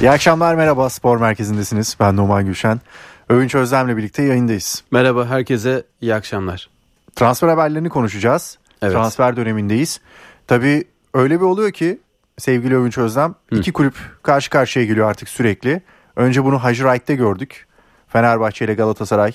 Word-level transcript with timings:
İyi 0.00 0.10
akşamlar 0.10 0.54
merhaba 0.54 0.90
spor 0.90 1.16
merkezindesiniz. 1.16 1.96
Ben 2.00 2.16
Numan 2.16 2.44
Gülşen. 2.46 2.80
Övünç 3.28 3.54
Özlem'le 3.54 3.96
birlikte 3.96 4.22
yayındayız. 4.22 4.84
Merhaba 4.90 5.26
herkese 5.26 5.84
iyi 6.00 6.14
akşamlar. 6.14 6.70
Transfer 7.16 7.48
haberlerini 7.48 7.88
konuşacağız. 7.88 8.58
Evet. 8.82 8.92
Transfer 8.92 9.36
dönemindeyiz. 9.36 10.00
Tabii 10.46 10.84
öyle 11.14 11.40
bir 11.40 11.44
oluyor 11.44 11.70
ki 11.70 12.00
sevgili 12.38 12.76
Övünç 12.76 12.98
Özlem 12.98 13.34
Hı. 13.52 13.58
iki 13.58 13.72
kulüp 13.72 13.94
karşı 14.22 14.50
karşıya 14.50 14.84
geliyor 14.84 15.10
artık 15.10 15.28
sürekli. 15.28 15.82
Önce 16.16 16.44
bunu 16.44 16.64
Hacı 16.64 16.82
Wright'te 16.82 17.14
gördük. 17.14 17.66
Fenerbahçe 18.08 18.64
ile 18.64 18.74
Galatasaray 18.74 19.32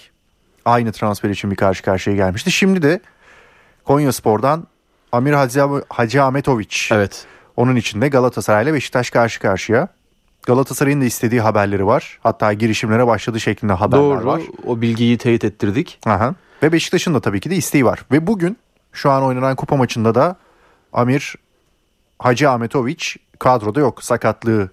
aynı 0.65 0.91
transfer 0.91 1.29
için 1.29 1.51
bir 1.51 1.55
karşı 1.55 1.83
karşıya 1.83 2.15
gelmişti. 2.15 2.51
Şimdi 2.51 2.81
de 2.81 2.99
Konya 3.83 4.11
Spor'dan 4.11 4.67
Amir 5.11 5.33
Hacı, 5.33 5.61
Hacı 5.89 6.23
Ahmetoviç. 6.23 6.89
Evet. 6.91 7.25
Onun 7.55 7.75
içinde 7.75 8.07
Galatasaray 8.07 8.63
ile 8.63 8.73
Beşiktaş 8.73 9.09
karşı 9.09 9.39
karşıya. 9.39 9.87
Galatasaray'ın 10.45 11.01
da 11.01 11.05
istediği 11.05 11.41
haberleri 11.41 11.85
var. 11.85 12.19
Hatta 12.23 12.53
girişimlere 12.53 13.07
başladı 13.07 13.39
şeklinde 13.39 13.73
haberler 13.73 14.03
Doğru, 14.03 14.25
var. 14.25 14.39
Doğru. 14.39 14.71
O 14.71 14.81
bilgiyi 14.81 15.17
teyit 15.17 15.43
ettirdik. 15.43 15.99
Aha. 16.05 16.35
Ve 16.63 16.71
Beşiktaş'ın 16.71 17.13
da 17.13 17.19
tabii 17.19 17.39
ki 17.39 17.49
de 17.49 17.55
isteği 17.55 17.85
var. 17.85 18.05
Ve 18.11 18.27
bugün 18.27 18.57
şu 18.93 19.11
an 19.11 19.23
oynanan 19.23 19.55
kupa 19.55 19.75
maçında 19.75 20.15
da 20.15 20.35
Amir 20.93 21.35
Hacı 22.19 22.49
Ahmetoviç 22.49 23.17
kadroda 23.39 23.79
yok. 23.79 24.03
Sakatlığı 24.03 24.69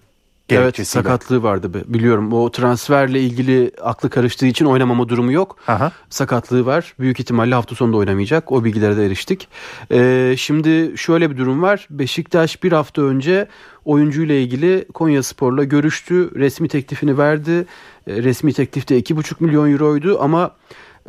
Evet 0.50 0.88
sakatlığı 0.88 1.42
vardı 1.42 1.84
biliyorum. 1.86 2.32
O 2.32 2.50
transferle 2.50 3.20
ilgili 3.20 3.72
aklı 3.82 4.10
karıştığı 4.10 4.46
için 4.46 4.64
oynamama 4.64 5.08
durumu 5.08 5.32
yok. 5.32 5.56
Aha. 5.66 5.92
Sakatlığı 6.10 6.66
var. 6.66 6.94
Büyük 7.00 7.20
ihtimalle 7.20 7.54
hafta 7.54 7.74
sonunda 7.74 7.96
oynamayacak. 7.96 8.52
O 8.52 8.64
bilgilere 8.64 8.96
de 8.96 9.06
eriştik. 9.06 9.48
Ee, 9.92 10.34
şimdi 10.38 10.98
şöyle 10.98 11.30
bir 11.30 11.36
durum 11.36 11.62
var. 11.62 11.86
Beşiktaş 11.90 12.62
bir 12.62 12.72
hafta 12.72 13.02
önce 13.02 13.48
oyuncuyla 13.84 14.34
ilgili 14.34 14.84
Konya 14.94 15.22
Spor'la 15.22 15.64
görüştü. 15.64 16.30
Resmi 16.34 16.68
teklifini 16.68 17.18
verdi. 17.18 17.66
E, 18.06 18.22
resmi 18.22 18.52
teklifte 18.52 18.98
2,5 18.98 19.34
milyon 19.40 19.72
euroydu 19.72 20.18
ama 20.20 20.50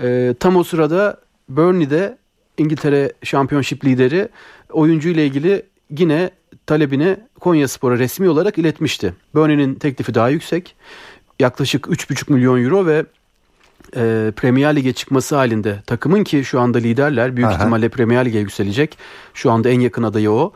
e, 0.02 0.36
tam 0.40 0.56
o 0.56 0.64
sırada 0.64 1.18
Burnley'de 1.50 2.18
İngiltere 2.58 3.14
Şampiyonşip 3.24 3.86
lideri 3.86 4.30
oyuncuyla 4.70 5.24
ilgili 5.24 5.64
yine 5.98 6.30
talebini 6.66 7.18
Konya 7.40 7.68
Spor'a 7.68 8.00
resmi 8.00 8.30
olarak 8.30 8.58
iletmişti. 8.58 9.14
Burnley'nin 9.36 9.76
teklifi 9.76 10.14
daha 10.14 10.30
yüksek. 10.30 10.76
Yaklaşık 11.40 11.86
3,5 11.86 12.34
milyon 12.34 12.64
euro 12.64 12.86
ve 12.86 13.06
e, 13.96 14.32
Premier 14.36 14.76
Lig'e 14.76 14.94
çıkması 14.94 15.36
halinde 15.36 15.82
takımın 15.86 16.24
ki 16.24 16.46
şu 16.46 16.60
anda 16.60 16.78
liderler 16.78 17.36
büyük 17.36 17.50
Aha. 17.50 17.56
ihtimalle 17.56 17.90
Premier 17.90 18.26
Lig'e 18.26 18.40
yükselecek. 18.40 18.98
Şu 19.34 19.52
anda 19.52 19.70
en 19.70 19.80
yakın 19.80 20.04
adayı 20.04 20.32
o. 20.32 20.54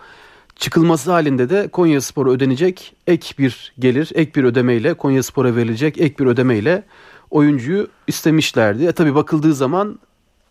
Çıkılması 0.56 1.12
halinde 1.12 1.50
de 1.50 1.68
Konya 1.68 2.02
Spor'a 2.02 2.30
ödenecek 2.30 2.96
ek 3.08 3.34
bir 3.38 3.74
gelir, 3.80 4.12
ek 4.16 4.32
bir 4.36 4.44
ödemeyle 4.44 4.94
Konya 4.94 5.24
Spor'a 5.24 5.56
verilecek 5.56 5.98
ek 5.98 6.16
bir 6.20 6.26
ödemeyle 6.26 6.84
oyuncuyu 7.30 7.88
istemişlerdi. 8.08 8.86
E 8.86 8.92
tabi 8.92 9.16
bakıldığı 9.16 9.54
zaman 9.54 10.00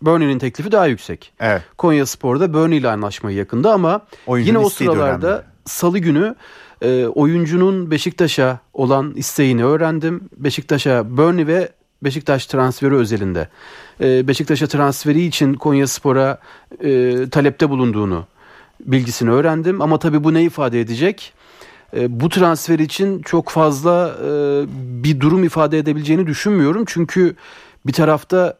Burnley'nin 0.01 0.39
teklifi 0.39 0.71
daha 0.71 0.85
yüksek. 0.85 1.33
Evet. 1.39 1.61
Konya 1.77 2.05
Spor'da 2.05 2.53
Burnley 2.53 2.77
ile 2.77 2.89
anlaşmayı 2.89 3.37
yakında 3.37 3.73
ama 3.73 4.01
Oyuncunun 4.27 4.59
yine 4.59 4.65
o 4.65 4.69
sıralarda 4.69 5.29
önemli. 5.29 5.43
salı 5.65 5.99
günü 5.99 6.35
e, 6.81 7.05
oyuncunun 7.05 7.91
Beşiktaş'a 7.91 8.59
olan 8.73 9.13
isteğini 9.15 9.65
öğrendim. 9.65 10.29
Beşiktaş'a 10.37 11.17
Burnley 11.17 11.47
ve 11.47 11.71
Beşiktaş 12.03 12.45
transferi 12.45 12.95
özelinde. 12.95 13.47
E, 14.01 14.27
Beşiktaş'a 14.27 14.67
transferi 14.67 15.25
için 15.25 15.53
Konya 15.53 15.87
Spor'a 15.87 16.37
e, 16.83 17.15
talepte 17.29 17.69
bulunduğunu 17.69 18.25
bilgisini 18.79 19.31
öğrendim. 19.31 19.81
Ama 19.81 19.99
tabii 19.99 20.23
bu 20.23 20.33
ne 20.33 20.43
ifade 20.43 20.81
edecek? 20.81 21.33
E, 21.95 22.19
bu 22.19 22.29
transfer 22.29 22.79
için 22.79 23.21
çok 23.21 23.49
fazla 23.49 24.15
e, 24.25 24.29
bir 25.03 25.19
durum 25.19 25.43
ifade 25.43 25.77
edebileceğini 25.77 26.27
düşünmüyorum. 26.27 26.83
Çünkü 26.87 27.35
bir 27.85 27.93
tarafta 27.93 28.57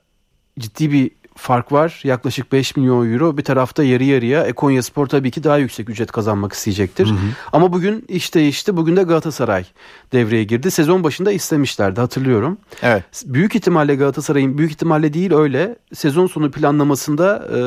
ciddi 0.59 0.91
bir 0.91 1.11
fark 1.37 1.71
var. 1.71 2.01
Yaklaşık 2.03 2.51
5 2.51 2.75
milyon 2.75 3.13
euro. 3.13 3.37
Bir 3.37 3.43
tarafta 3.43 3.83
yarı 3.83 4.03
yarıya 4.03 4.43
Ekonya 4.43 4.83
Spor 4.83 5.07
tabii 5.07 5.31
ki 5.31 5.43
daha 5.43 5.57
yüksek 5.57 5.89
ücret 5.89 6.11
kazanmak 6.11 6.53
isteyecektir. 6.53 7.07
Hı 7.07 7.13
hı. 7.13 7.17
Ama 7.53 7.73
bugün 7.73 8.05
iş 8.07 8.35
değişti. 8.35 8.77
Bugün 8.77 8.95
de 8.95 9.03
Galatasaray 9.03 9.65
devreye 10.13 10.43
girdi. 10.43 10.71
Sezon 10.71 11.03
başında 11.03 11.31
istemişlerdi 11.31 12.01
hatırlıyorum. 12.01 12.57
Evet. 12.81 13.03
Büyük 13.25 13.55
ihtimalle 13.55 13.95
Galatasaray'ın 13.95 14.57
büyük 14.57 14.71
ihtimalle 14.71 15.13
değil 15.13 15.33
öyle 15.33 15.75
sezon 15.93 16.27
sonu 16.27 16.51
planlamasında 16.51 17.47
e, 17.55 17.59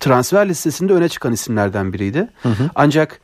transfer 0.00 0.48
listesinde 0.48 0.92
öne 0.92 1.08
çıkan 1.08 1.32
isimlerden 1.32 1.92
biriydi. 1.92 2.28
Hı 2.42 2.48
hı. 2.48 2.70
Ancak 2.74 3.20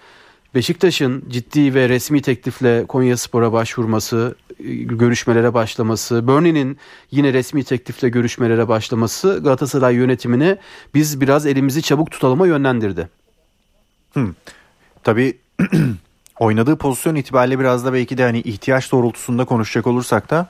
Beşiktaş'ın 0.56 1.24
ciddi 1.28 1.74
ve 1.74 1.88
resmi 1.88 2.22
teklifle 2.22 2.86
Konya 2.86 3.16
Spor'a 3.16 3.52
başvurması, 3.52 4.36
görüşmelere 4.84 5.54
başlaması, 5.54 6.26
Burnley'nin 6.26 6.78
yine 7.10 7.32
resmi 7.32 7.64
teklifle 7.64 8.08
görüşmelere 8.08 8.68
başlaması 8.68 9.40
Galatasaray 9.44 9.94
yönetimini 9.94 10.56
biz 10.94 11.20
biraz 11.20 11.46
elimizi 11.46 11.82
çabuk 11.82 12.10
tutalıma 12.10 12.46
yönlendirdi. 12.46 13.08
Hmm. 14.12 14.34
Tabii 15.04 15.38
oynadığı 16.38 16.76
pozisyon 16.76 17.14
itibariyle 17.14 17.58
biraz 17.58 17.84
da 17.84 17.92
belki 17.92 18.18
de 18.18 18.22
hani 18.22 18.40
ihtiyaç 18.40 18.92
doğrultusunda 18.92 19.44
konuşacak 19.44 19.86
olursak 19.86 20.30
da 20.30 20.48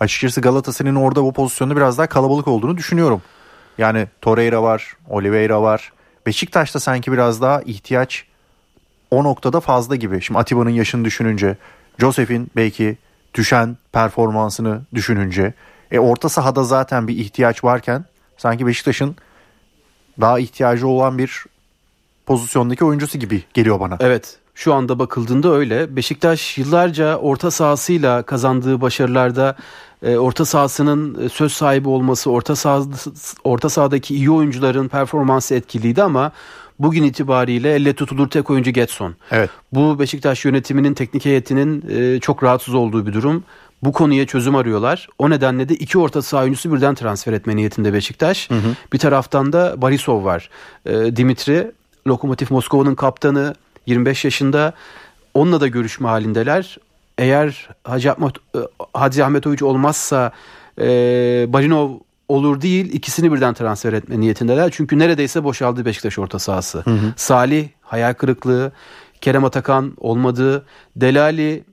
açıkçası 0.00 0.40
Galatasaray'ın 0.40 0.96
orada 0.96 1.22
bu 1.22 1.32
pozisyonda 1.32 1.76
biraz 1.76 1.98
daha 1.98 2.06
kalabalık 2.06 2.48
olduğunu 2.48 2.76
düşünüyorum. 2.76 3.22
Yani 3.78 4.08
Torreira 4.20 4.62
var, 4.62 4.96
Oliveira 5.08 5.62
var. 5.62 5.92
Beşiktaş'ta 6.26 6.80
sanki 6.80 7.12
biraz 7.12 7.42
daha 7.42 7.62
ihtiyaç 7.62 8.26
o 9.14 9.24
noktada 9.24 9.60
fazla 9.60 9.96
gibi. 9.96 10.22
Şimdi 10.22 10.38
Atiba'nın 10.38 10.70
yaşını 10.70 11.04
düşününce, 11.04 11.56
Joseph'in 11.98 12.50
belki 12.56 12.96
düşen 13.34 13.76
performansını 13.92 14.80
düşününce, 14.94 15.54
e 15.90 15.98
orta 15.98 16.28
sahada 16.28 16.64
zaten 16.64 17.08
bir 17.08 17.18
ihtiyaç 17.18 17.64
varken 17.64 18.04
sanki 18.36 18.66
Beşiktaş'ın 18.66 19.16
daha 20.20 20.38
ihtiyacı 20.38 20.88
olan 20.88 21.18
bir 21.18 21.44
pozisyondaki 22.26 22.84
oyuncusu 22.84 23.18
gibi 23.18 23.42
geliyor 23.54 23.80
bana. 23.80 23.96
Evet. 24.00 24.38
Şu 24.54 24.74
anda 24.74 24.98
bakıldığında 24.98 25.52
öyle. 25.52 25.96
Beşiktaş 25.96 26.58
yıllarca 26.58 27.16
orta 27.16 27.50
sahasıyla 27.50 28.22
kazandığı 28.22 28.80
başarılarda 28.80 29.56
e, 30.02 30.16
orta 30.16 30.44
sahasının 30.44 31.28
söz 31.28 31.52
sahibi 31.52 31.88
olması, 31.88 32.30
orta 32.30 32.56
saha 32.56 32.82
orta 33.44 33.68
sahadaki 33.68 34.14
iyi 34.14 34.30
oyuncuların 34.30 34.88
performansı 34.88 35.54
etkiliydi 35.54 36.02
ama 36.02 36.32
bugün 36.78 37.02
itibariyle 37.02 37.74
elle 37.74 37.92
tutulur 37.92 38.30
tek 38.30 38.50
oyuncu 38.50 38.70
Getson. 38.70 39.14
Evet. 39.30 39.50
Bu 39.72 39.98
Beşiktaş 39.98 40.44
yönetiminin 40.44 40.94
teknik 40.94 41.24
heyetinin 41.24 41.84
e, 41.90 42.20
çok 42.20 42.42
rahatsız 42.42 42.74
olduğu 42.74 43.06
bir 43.06 43.12
durum. 43.12 43.44
Bu 43.82 43.92
konuya 43.92 44.26
çözüm 44.26 44.54
arıyorlar. 44.54 45.08
O 45.18 45.30
nedenle 45.30 45.68
de 45.68 45.74
iki 45.74 45.98
orta 45.98 46.22
saha 46.22 46.42
oyuncusu 46.42 46.72
birden 46.72 46.94
transfer 46.94 47.32
etme 47.32 47.56
niyetinde 47.56 47.92
Beşiktaş. 47.92 48.50
Hı 48.50 48.54
hı. 48.54 48.74
Bir 48.92 48.98
taraftan 48.98 49.52
da 49.52 49.82
Barisov 49.82 50.24
var. 50.24 50.50
E, 50.86 51.16
Dimitri 51.16 51.72
Lokomotiv 52.06 52.46
Moskova'nın 52.50 52.94
kaptanı 52.94 53.54
25 53.86 54.24
yaşında. 54.24 54.72
Onunla 55.34 55.60
da 55.60 55.68
görüşme 55.68 56.08
halindeler. 56.08 56.78
Eğer 57.18 57.68
Hacı, 57.84 58.12
Ahmet, 58.12 58.36
e, 58.56 58.58
Hacı 58.94 59.24
Ahmetoviç 59.24 59.62
olmazsa 59.62 60.32
e, 60.78 60.86
Barinov 61.48 61.90
olur 62.28 62.60
değil 62.60 62.92
ikisini 62.92 63.32
birden 63.32 63.54
transfer 63.54 63.92
etme 63.92 64.20
niyetindeler. 64.20 64.70
Çünkü 64.70 64.98
neredeyse 64.98 65.44
boşaldı 65.44 65.84
Beşiktaş 65.84 66.18
orta 66.18 66.38
sahası. 66.38 66.78
Hı 66.78 66.90
hı. 66.90 67.12
Salih 67.16 67.68
hayal 67.80 68.14
kırıklığı, 68.14 68.72
Kerem 69.20 69.44
Atakan 69.44 69.94
olmadı, 69.96 70.66
Delali 70.96 71.64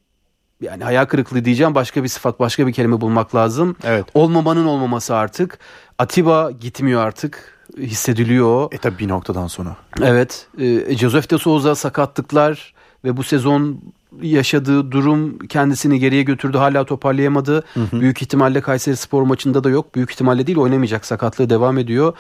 yani 0.61 0.83
hayal 0.83 1.05
kırıklığı 1.05 1.45
diyeceğim 1.45 1.75
başka 1.75 2.03
bir 2.03 2.07
sıfat 2.07 2.39
başka 2.39 2.67
bir 2.67 2.73
kelime 2.73 3.01
bulmak 3.01 3.35
lazım. 3.35 3.75
Evet. 3.83 4.05
Olmamanın 4.13 4.65
olmaması 4.65 5.15
artık. 5.15 5.59
Atiba 5.97 6.51
gitmiyor 6.51 7.01
artık 7.01 7.59
hissediliyor. 7.77 8.73
E 8.73 8.77
tabi 8.77 8.99
bir 8.99 9.07
noktadan 9.07 9.47
sonra. 9.47 9.75
Evet. 10.01 10.47
E, 10.57 10.95
Joseph 10.97 11.31
de 11.31 11.37
Souza 11.37 11.75
sakatlıklar 11.75 12.73
ve 13.03 13.17
bu 13.17 13.23
sezon 13.23 13.81
yaşadığı 14.21 14.91
durum 14.91 15.39
kendisini 15.39 15.99
geriye 15.99 16.23
götürdü. 16.23 16.57
Hala 16.57 16.83
toparlayamadı. 16.85 17.63
Hı 17.73 17.79
hı. 17.79 17.99
Büyük 18.01 18.21
ihtimalle 18.21 18.61
Kayseri 18.61 18.95
Spor 18.95 19.23
maçında 19.23 19.63
da 19.63 19.69
yok. 19.69 19.95
Büyük 19.95 20.11
ihtimalle 20.11 20.47
değil 20.47 20.57
oynamayacak. 20.57 21.05
Sakatlığı 21.05 21.49
devam 21.49 21.77
ediyor. 21.77 22.13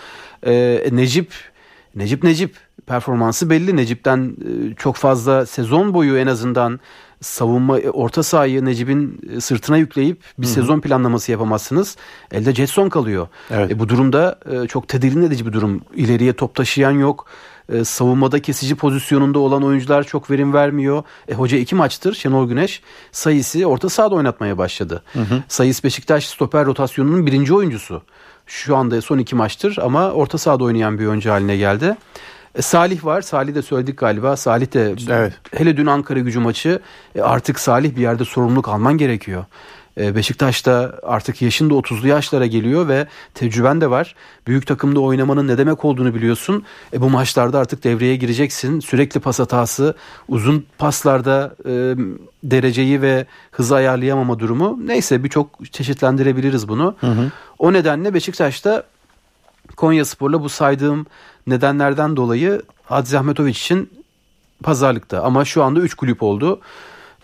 Ee, 0.45 0.89
Necip 0.91 1.33
Necip 1.95 2.23
Necip 2.23 2.55
performansı 2.85 3.49
belli. 3.49 3.75
Necip'ten 3.75 4.35
e, 4.41 4.75
çok 4.75 4.95
fazla 4.95 5.45
sezon 5.45 5.93
boyu 5.93 6.17
en 6.17 6.27
azından 6.27 6.79
savunma 7.21 7.79
e, 7.79 7.89
orta 7.89 8.23
sahayı 8.23 8.65
Necip'in 8.65 9.21
e, 9.35 9.41
sırtına 9.41 9.77
yükleyip 9.77 10.21
bir 10.37 10.45
Hı-hı. 10.45 10.53
sezon 10.53 10.79
planlaması 10.79 11.31
yapamazsınız. 11.31 11.97
Elde 12.31 12.55
Jetson 12.55 12.89
kalıyor. 12.89 13.27
Evet. 13.51 13.71
E, 13.71 13.79
bu 13.79 13.89
durumda 13.89 14.39
e, 14.51 14.67
çok 14.67 14.87
tedirgin 14.87 15.21
edici 15.21 15.45
bir 15.45 15.53
durum. 15.53 15.81
İleriye 15.95 16.33
top 16.33 16.55
taşıyan 16.55 16.91
yok. 16.91 17.25
E, 17.73 17.83
savunmada 17.83 18.41
kesici 18.41 18.75
pozisyonunda 18.75 19.39
olan 19.39 19.63
oyuncular 19.63 20.03
çok 20.03 20.31
verim 20.31 20.53
vermiyor. 20.53 21.03
E, 21.27 21.33
hoca 21.33 21.57
iki 21.57 21.75
maçtır 21.75 22.13
Şenol 22.13 22.47
Güneş 22.47 22.81
sayısı 23.11 23.65
orta 23.65 23.89
sahada 23.89 24.15
oynatmaya 24.15 24.57
başladı. 24.57 25.03
Sayıs 25.47 25.83
Beşiktaş 25.83 26.27
stoper 26.27 26.65
rotasyonunun 26.65 27.25
birinci 27.25 27.53
oyuncusu. 27.53 28.01
Şu 28.51 28.77
anda 28.77 29.01
son 29.01 29.17
iki 29.17 29.35
maçtır 29.35 29.77
ama 29.81 30.11
orta 30.11 30.37
sahada 30.37 30.63
oynayan 30.63 30.99
bir 30.99 31.05
oyuncu 31.05 31.31
haline 31.31 31.57
geldi. 31.57 31.95
E, 32.55 32.61
Salih 32.61 33.05
var. 33.05 33.21
Salih 33.21 33.55
de 33.55 33.61
söyledik 33.61 33.97
galiba. 33.97 34.37
Salih 34.37 34.73
de 34.73 34.95
Evet. 35.09 35.33
hele 35.55 35.77
dün 35.77 35.85
Ankara 35.85 36.19
gücü 36.19 36.39
maçı 36.39 36.79
e, 37.15 37.21
artık 37.21 37.59
Salih 37.59 37.95
bir 37.95 38.01
yerde 38.01 38.25
sorumluluk 38.25 38.67
alman 38.69 38.97
gerekiyor. 38.97 39.45
E, 39.97 40.15
Beşiktaş'ta 40.15 40.99
artık 41.03 41.41
yaşın 41.41 41.69
da 41.69 41.73
30'lu 41.73 42.07
yaşlara 42.07 42.45
geliyor 42.45 42.87
ve 42.87 43.07
tecrüben 43.33 43.81
de 43.81 43.89
var. 43.89 44.15
Büyük 44.47 44.67
takımda 44.67 44.99
oynamanın 44.99 45.47
ne 45.47 45.57
demek 45.57 45.85
olduğunu 45.85 46.15
biliyorsun. 46.15 46.63
E, 46.93 47.01
bu 47.01 47.09
maçlarda 47.09 47.59
artık 47.59 47.83
devreye 47.83 48.15
gireceksin. 48.15 48.79
Sürekli 48.79 49.19
pas 49.19 49.39
hatası, 49.39 49.95
uzun 50.27 50.65
paslarda 50.77 51.55
e, 51.65 51.95
dereceyi 52.43 53.01
ve 53.01 53.25
hızı 53.51 53.75
ayarlayamama 53.75 54.39
durumu. 54.39 54.79
Neyse 54.85 55.23
birçok 55.23 55.73
çeşitlendirebiliriz 55.73 56.67
bunu. 56.67 56.95
O 57.59 57.73
nedenle 57.73 58.13
Beşiktaş'ta 58.13 58.83
Konya 59.75 60.05
Spor'la 60.05 60.41
bu 60.41 60.49
saydığım 60.49 61.05
nedenlerden 61.47 62.15
dolayı 62.15 62.61
Hadzi 62.83 63.19
Ahmetoviç 63.19 63.61
için 63.61 63.89
pazarlıkta. 64.63 65.21
Ama 65.21 65.45
şu 65.45 65.63
anda 65.63 65.79
3 65.79 65.95
kulüp 65.95 66.23
oldu. 66.23 66.59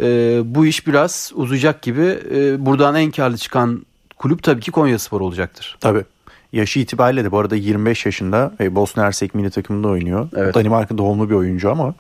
Ee, 0.02 0.42
bu 0.46 0.66
iş 0.66 0.88
biraz 0.88 1.32
uzayacak 1.36 1.82
gibi. 1.82 2.20
Ee, 2.32 2.66
buradan 2.66 2.96
en 2.96 3.12
karlı 3.12 3.38
çıkan 3.38 3.86
kulüp 4.18 4.44
tabii 4.44 4.62
ki 4.62 4.72
Konya 4.72 5.00
Spor 5.00 5.22
olacaktır. 5.22 5.78
Tabii. 5.80 6.04
Yaşı 6.54 6.80
itibariyle 6.80 7.24
de 7.24 7.32
bu 7.32 7.40
arada 7.40 7.56
25 7.56 8.06
yaşında 8.06 8.52
ve 8.60 8.76
Bosna 8.76 9.04
Hersek 9.04 9.36
milli 9.36 9.50
takımında 9.50 9.88
oynuyor. 9.88 10.30
Evet. 10.36 10.56
Danimarka 10.56 10.98
doğumlu 10.98 11.30
bir 11.30 11.36
oyuncu 11.36 11.72
ama 11.72 11.94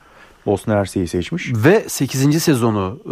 Bosna 0.46 0.76
Hersek'i 0.76 1.08
seçmiş. 1.08 1.52
Ve 1.56 1.84
8. 1.88 2.44
sezonu 2.44 3.00
e, 3.06 3.10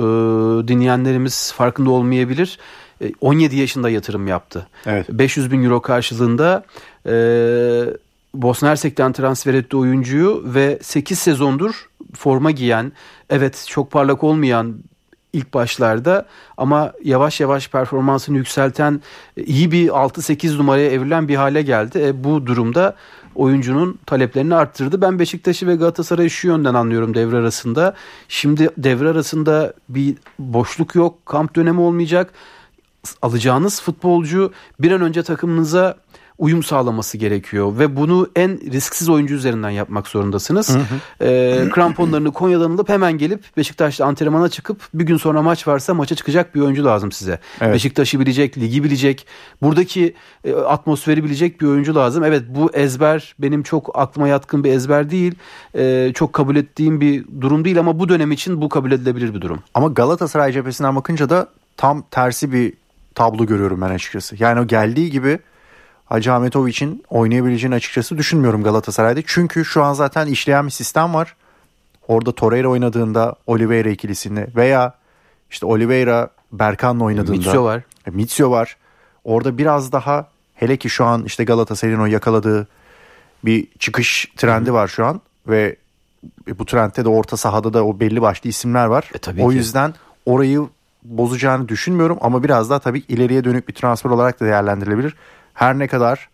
dinleyenlerimiz 0.67 1.53
farkında 1.53 1.89
olmayabilir. 1.89 2.59
E, 3.01 3.11
17 3.21 3.55
yaşında 3.55 3.89
yatırım 3.89 4.27
yaptı. 4.27 4.67
Evet. 4.85 5.09
500 5.09 5.51
bin 5.51 5.63
euro 5.63 5.81
karşılığında 5.81 6.63
e, 7.05 7.13
Bosna 8.41 8.69
Hersek'ten 8.69 9.11
transfer 9.11 9.53
etti 9.53 9.77
oyuncuyu 9.77 10.43
ve 10.45 10.79
8 10.81 11.19
sezondur 11.19 11.89
forma 12.13 12.51
giyen, 12.51 12.91
evet 13.29 13.65
çok 13.69 13.91
parlak 13.91 14.23
olmayan 14.23 14.75
ilk 15.33 15.53
başlarda 15.53 16.25
ama 16.57 16.93
yavaş 17.03 17.39
yavaş 17.39 17.69
performansını 17.69 18.37
yükselten 18.37 19.01
iyi 19.45 19.71
bir 19.71 19.87
6-8 19.87 20.57
numaraya 20.57 20.91
evrilen 20.91 21.27
bir 21.27 21.35
hale 21.35 21.61
geldi. 21.61 21.99
E, 22.01 22.23
bu 22.23 22.45
durumda 22.45 22.95
oyuncunun 23.35 23.99
taleplerini 24.05 24.55
arttırdı. 24.55 25.01
Ben 25.01 25.19
Beşiktaş'ı 25.19 25.67
ve 25.67 25.75
Galatasaray'ı 25.75 26.29
şu 26.29 26.47
yönden 26.47 26.73
anlıyorum 26.73 27.13
devre 27.13 27.37
arasında. 27.37 27.93
Şimdi 28.27 28.69
devre 28.77 29.09
arasında 29.09 29.73
bir 29.89 30.15
boşluk 30.39 30.95
yok, 30.95 31.25
kamp 31.25 31.55
dönemi 31.55 31.81
olmayacak. 31.81 32.33
Alacağınız 33.21 33.81
futbolcu 33.81 34.53
bir 34.79 34.91
an 34.91 35.01
önce 35.01 35.23
takımınıza 35.23 35.97
uyum 36.37 36.63
sağlaması 36.63 37.17
gerekiyor 37.17 37.79
ve 37.79 37.95
bunu 37.95 38.29
en 38.35 38.71
risksiz 38.71 39.09
oyuncu 39.09 39.35
üzerinden 39.35 39.69
yapmak 39.69 40.07
zorundasınız. 40.07 40.77
Ee, 41.21 41.65
kramponlarını 41.71 42.31
Konya'dan 42.31 42.71
alıp 42.71 42.89
hemen 42.89 43.17
gelip 43.17 43.57
Beşiktaş'ta 43.57 44.05
antrenmana 44.05 44.49
çıkıp 44.49 44.81
bir 44.93 45.03
gün 45.03 45.17
sonra 45.17 45.41
maç 45.41 45.67
varsa 45.67 45.93
maça 45.93 46.15
çıkacak 46.15 46.55
bir 46.55 46.61
oyuncu 46.61 46.85
lazım 46.85 47.11
size. 47.11 47.39
Evet. 47.61 47.73
Beşiktaş'ı 47.73 48.19
bilecek, 48.19 48.57
ligi 48.57 48.83
bilecek, 48.83 49.27
buradaki 49.61 50.13
e, 50.43 50.53
atmosferi 50.53 51.23
bilecek 51.23 51.61
bir 51.61 51.67
oyuncu 51.67 51.95
lazım. 51.95 52.23
Evet 52.23 52.43
bu 52.49 52.71
ezber 52.73 53.35
benim 53.39 53.63
çok 53.63 53.99
aklıma 53.99 54.27
yatkın 54.27 54.63
bir 54.63 54.71
ezber 54.71 55.09
değil. 55.09 55.35
E, 55.75 56.11
çok 56.15 56.33
kabul 56.33 56.55
ettiğim 56.55 57.01
bir 57.01 57.25
durum 57.41 57.65
değil 57.65 57.79
ama 57.79 57.99
bu 57.99 58.09
dönem 58.09 58.31
için 58.31 58.61
bu 58.61 58.69
kabul 58.69 58.91
edilebilir 58.91 59.33
bir 59.33 59.41
durum. 59.41 59.59
Ama 59.73 59.87
Galatasaray 59.87 60.51
cephesinden 60.51 60.95
bakınca 60.95 61.29
da 61.29 61.47
tam 61.77 62.03
tersi 62.11 62.51
bir 62.51 62.73
tablo 63.15 63.45
görüyorum 63.45 63.81
ben 63.81 63.89
açıkçası. 63.89 64.35
Yani 64.39 64.59
o 64.59 64.67
geldiği 64.67 65.11
gibi 65.11 65.39
Hacı 66.05 66.33
Ahmetoviç'in 66.33 67.03
oynayabileceğini 67.09 67.75
açıkçası 67.75 68.17
düşünmüyorum 68.17 68.63
Galatasaray'da. 68.63 69.21
Çünkü 69.25 69.65
şu 69.65 69.83
an 69.83 69.93
zaten 69.93 70.27
işleyen 70.27 70.65
bir 70.65 70.71
sistem 70.71 71.13
var. 71.13 71.35
Orada 72.07 72.31
Torreira 72.31 72.67
oynadığında 72.67 73.35
Oliveira 73.47 73.89
ikilisini 73.89 74.47
veya 74.55 74.93
işte 75.51 75.65
Oliveira 75.65 76.29
Berkan'la 76.51 77.03
oynadığında 77.03 77.31
Mitsio 77.37 77.63
var. 77.63 77.83
E, 78.07 78.11
Mitsio 78.11 78.51
var. 78.51 78.77
Orada 79.23 79.57
biraz 79.57 79.91
daha 79.91 80.27
hele 80.55 80.77
ki 80.77 80.89
şu 80.89 81.05
an 81.05 81.23
işte 81.25 81.43
Galatasaray'ın 81.43 81.99
o 81.99 82.05
yakaladığı 82.05 82.67
bir 83.45 83.67
çıkış 83.79 84.31
trendi 84.37 84.73
var 84.73 84.87
şu 84.87 85.05
an 85.05 85.21
ve 85.47 85.75
bu 86.59 86.65
trendte 86.65 87.05
de 87.05 87.09
orta 87.09 87.37
sahada 87.37 87.73
da 87.73 87.85
o 87.85 87.99
belli 87.99 88.21
başlı 88.21 88.49
isimler 88.49 88.85
var. 88.85 89.11
E, 89.13 89.17
tabii 89.17 89.43
o 89.43 89.49
ki. 89.49 89.55
yüzden 89.55 89.93
orayı 90.25 90.67
bozacağını 91.03 91.69
düşünmüyorum 91.69 92.17
ama 92.21 92.43
biraz 92.43 92.69
daha 92.69 92.79
tabii 92.79 93.03
ileriye 93.07 93.43
dönük 93.43 93.67
bir 93.67 93.73
transfer 93.73 94.09
olarak 94.09 94.39
da 94.39 94.45
değerlendirilebilir. 94.45 95.15
Her 95.55 95.79
ne 95.79 95.87
kadar 95.87 96.29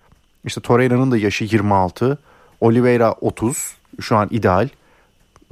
işte 0.45 0.61
Torreira'nın 0.61 1.11
da 1.11 1.17
yaşı 1.17 1.43
26, 1.43 2.17
Oliveira 2.61 3.11
30 3.11 3.75
şu 4.01 4.15
an 4.15 4.27
ideal. 4.31 4.69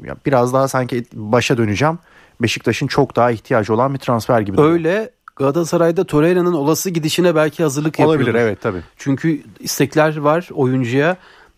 Ya 0.03 0.15
biraz 0.25 0.53
daha 0.53 0.67
sanki 0.67 1.05
başa 1.13 1.57
döneceğim. 1.57 1.99
Beşiktaş'ın 2.41 2.87
çok 2.87 3.15
daha 3.15 3.31
ihtiyacı 3.31 3.73
olan 3.73 3.93
bir 3.93 3.99
transfer 3.99 4.41
gibi. 4.41 4.61
Öyle 4.61 5.11
Galatasaray'da 5.35 6.03
Torreira'nın 6.03 6.53
olası 6.53 6.89
gidişine 6.89 7.35
belki 7.35 7.63
hazırlık 7.63 7.99
yapıyordur. 7.99 8.23
Olabilir 8.23 8.39
evet 8.39 8.61
tabii. 8.61 8.81
Çünkü 8.97 9.41
istekler 9.59 10.17
var 10.17 10.49
oyuncuya. 10.53 11.17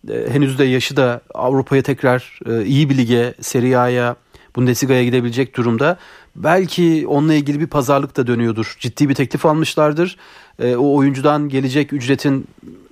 E, 0.10 0.30
henüz 0.30 0.60
de 0.60 0.63
yaşı 0.63 0.98
da 0.98 1.22
Avrupa'ya 1.34 1.81
tekrar 1.81 2.40
e, 2.46 2.66
iyi 2.66 2.90
bir 2.90 2.98
lige, 2.98 3.34
Serie 3.42 3.75
A'ya, 3.75 4.16
Bundesliga'ya 4.56 5.03
gidebilecek 5.03 5.57
durumda. 5.57 5.98
Belki 6.36 7.06
onunla 7.07 7.33
ilgili 7.33 7.59
bir 7.59 7.68
pazarlık 7.68 8.18
da 8.18 8.27
dönüyordur. 8.27 8.75
Ciddi 8.80 9.09
bir 9.09 9.15
teklif 9.15 9.45
almışlardır. 9.45 10.18
E, 10.59 10.75
o 10.75 10.95
oyuncudan 10.95 11.50
gelecek 11.50 11.94
ücretin 11.94 12.48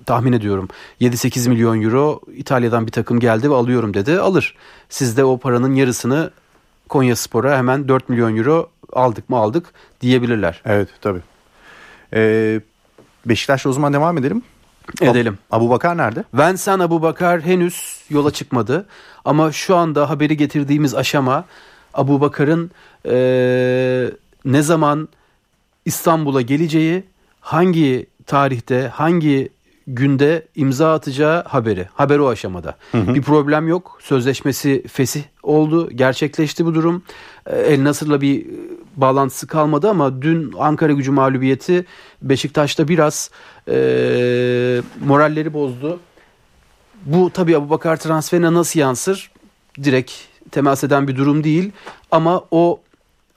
tahmin 0.06 0.33
ediyorum 0.33 0.67
7-8 1.01 1.50
milyon 1.50 1.81
euro 1.81 2.21
İtalya'dan 2.35 2.88
bir 2.88 2.91
takım 2.91 3.19
geldi 3.19 3.51
ve 3.51 3.56
alıyorum 3.56 3.94
dedi. 3.94 4.19
Alır. 4.19 4.56
Siz 4.89 5.17
de 5.17 5.23
o 5.23 5.38
paranın 5.38 5.75
yarısını 5.75 6.31
Konya 6.89 7.15
Spor'a 7.15 7.57
hemen 7.57 7.88
4 7.88 8.09
milyon 8.09 8.38
euro 8.38 8.69
aldık 8.94 9.29
mı 9.29 9.38
aldık 9.38 9.73
diyebilirler. 10.01 10.61
Evet 10.65 10.89
tabii. 11.01 11.21
Ee, 12.13 12.61
Beşiktaş'la 13.25 13.69
o 13.69 13.73
zaman 13.73 13.94
devam 13.94 14.17
edelim. 14.17 14.41
Edelim. 15.01 15.38
Abu 15.51 15.69
Bakar 15.69 15.97
nerede? 15.97 16.24
Vincent 16.33 16.81
Abu 16.81 17.01
Bakar 17.01 17.41
henüz 17.41 18.01
yola 18.09 18.31
çıkmadı. 18.31 18.86
Ama 19.25 19.51
şu 19.51 19.75
anda 19.75 20.09
haberi 20.09 20.38
getirdiğimiz 20.38 20.95
aşama 20.95 21.45
Abu 21.94 22.21
Bakar'ın 22.21 22.71
eee, 23.06 24.12
ne 24.45 24.62
zaman 24.62 25.09
İstanbul'a 25.86 26.41
geleceği, 26.41 27.03
hangi 27.41 28.06
tarihte, 28.25 28.88
hangi 28.88 29.50
günde 29.89 30.47
imza 30.56 30.94
atacağı 30.94 31.44
haberi. 31.44 31.88
Haber 31.94 32.19
o 32.19 32.30
aşamada. 32.30 32.77
Bir 32.94 33.21
problem 33.21 33.68
yok. 33.68 33.97
Sözleşmesi 34.01 34.83
fesih 34.88 35.24
oldu. 35.44 35.89
Gerçekleşti 35.91 36.65
bu 36.65 36.75
durum. 36.75 37.03
Ee, 37.45 37.59
El 37.59 37.83
Nasır'la 37.83 38.21
bir 38.21 38.45
e, 38.45 38.49
bağlantısı 38.95 39.47
kalmadı 39.47 39.90
ama 39.90 40.21
dün 40.21 40.54
Ankara 40.59 40.92
gücü 40.94 41.11
mağlubiyeti 41.11 41.85
Beşiktaş'ta 42.21 42.87
biraz 42.87 43.31
e, 43.68 43.73
moralleri 45.06 45.54
bozdu. 45.54 45.99
Bu 47.06 47.30
tabii 47.30 47.57
Abubakar 47.57 47.97
transferine 47.97 48.54
nasıl 48.54 48.80
yansır? 48.80 49.31
Direkt 49.83 50.11
temas 50.52 50.83
eden 50.83 51.07
bir 51.07 51.16
durum 51.16 51.44
değil. 51.44 51.71
Ama 52.11 52.44
o 52.52 52.80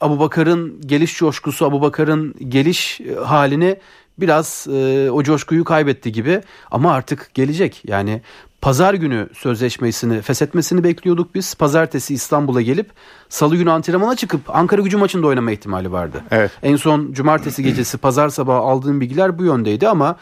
Abubakar'ın 0.00 0.81
geliş 0.87 1.19
coşkusu, 1.19 1.67
Abubakar'ın 1.67 2.35
geliş 2.49 3.00
e, 3.00 3.15
halini 3.15 3.77
biraz 4.19 4.66
e, 4.73 5.11
o 5.11 5.23
coşkuyu 5.23 5.64
kaybetti 5.64 6.12
gibi. 6.12 6.40
Ama 6.71 6.92
artık 6.92 7.31
gelecek. 7.35 7.83
Yani 7.87 8.23
pazar 8.61 8.95
günü 8.95 9.28
sözleşmesini 9.35 10.23
feshetmesini 10.23 10.85
bekliyorduk 10.85 11.35
biz. 11.35 11.54
Pazartesi 11.54 12.14
İstanbul'a 12.14 12.62
gelip 12.62 12.90
salı 13.28 13.57
günü 13.57 13.71
antrenmana 13.71 14.16
çıkıp 14.16 14.40
Ankara 14.57 14.81
gücü 14.83 14.97
maçında 14.97 15.26
oynama 15.26 15.52
ihtimali 15.52 15.92
vardı. 15.92 16.23
Evet. 16.31 16.50
En 16.62 16.76
son 16.76 17.12
cumartesi 17.12 17.62
gecesi 17.62 17.99
pazar 17.99 18.28
sabahı 18.28 18.59
aldığım 18.59 19.00
bilgiler 19.00 19.38
bu 19.38 19.45
yöndeydi 19.45 19.88
ama 19.88 20.16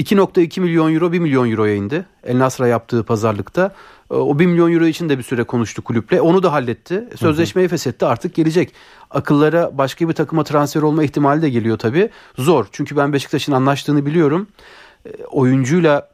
2.2 0.00 0.60
milyon 0.60 0.94
euro 0.94 1.12
1 1.12 1.18
milyon 1.18 1.50
euroya 1.50 1.74
indi. 1.74 2.04
El 2.24 2.38
Nasr'a 2.38 2.66
yaptığı 2.66 3.02
pazarlıkta. 3.04 3.74
E, 4.10 4.14
O 4.14 4.38
1 4.38 4.46
milyon 4.46 4.72
euro 4.72 4.86
için 4.86 5.08
de 5.08 5.18
bir 5.18 5.22
süre 5.22 5.44
konuştu 5.44 5.82
kulüple. 5.82 6.20
Onu 6.20 6.42
da 6.42 6.52
halletti. 6.52 7.08
Sözleşmeyi 7.16 7.68
feshetti 7.68 8.06
artık 8.06 8.34
gelecek. 8.34 8.72
Akıllara 9.10 9.78
başka 9.78 10.08
bir 10.08 10.12
takıma 10.14 10.44
transfer 10.44 10.82
olma 10.82 11.04
ihtimali 11.04 11.42
de 11.42 11.50
geliyor 11.50 11.78
tabii. 11.78 12.10
Zor 12.38 12.66
çünkü 12.72 12.96
ben 12.96 13.12
Beşiktaş'ın 13.12 13.52
anlaştığını 13.52 14.06
biliyorum. 14.06 14.46
E, 15.06 15.10
Oyuncuyla 15.24 16.08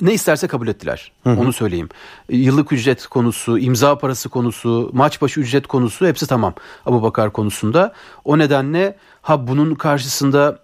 ne 0.00 0.12
isterse 0.14 0.46
kabul 0.46 0.68
ettiler. 0.68 1.12
Onu 1.24 1.52
söyleyeyim. 1.52 1.88
Yıllık 2.28 2.72
ücret 2.72 3.06
konusu, 3.06 3.58
imza 3.58 3.98
parası 3.98 4.28
konusu, 4.28 4.90
maç 4.92 5.22
başı 5.22 5.40
ücret 5.40 5.66
konusu 5.66 6.06
hepsi 6.06 6.26
tamam 6.26 6.54
Abu 6.86 7.02
Bakar 7.02 7.32
konusunda. 7.32 7.92
O 8.24 8.38
nedenle 8.38 8.96
ha 9.22 9.46
bunun 9.46 9.74
karşısında 9.74 10.58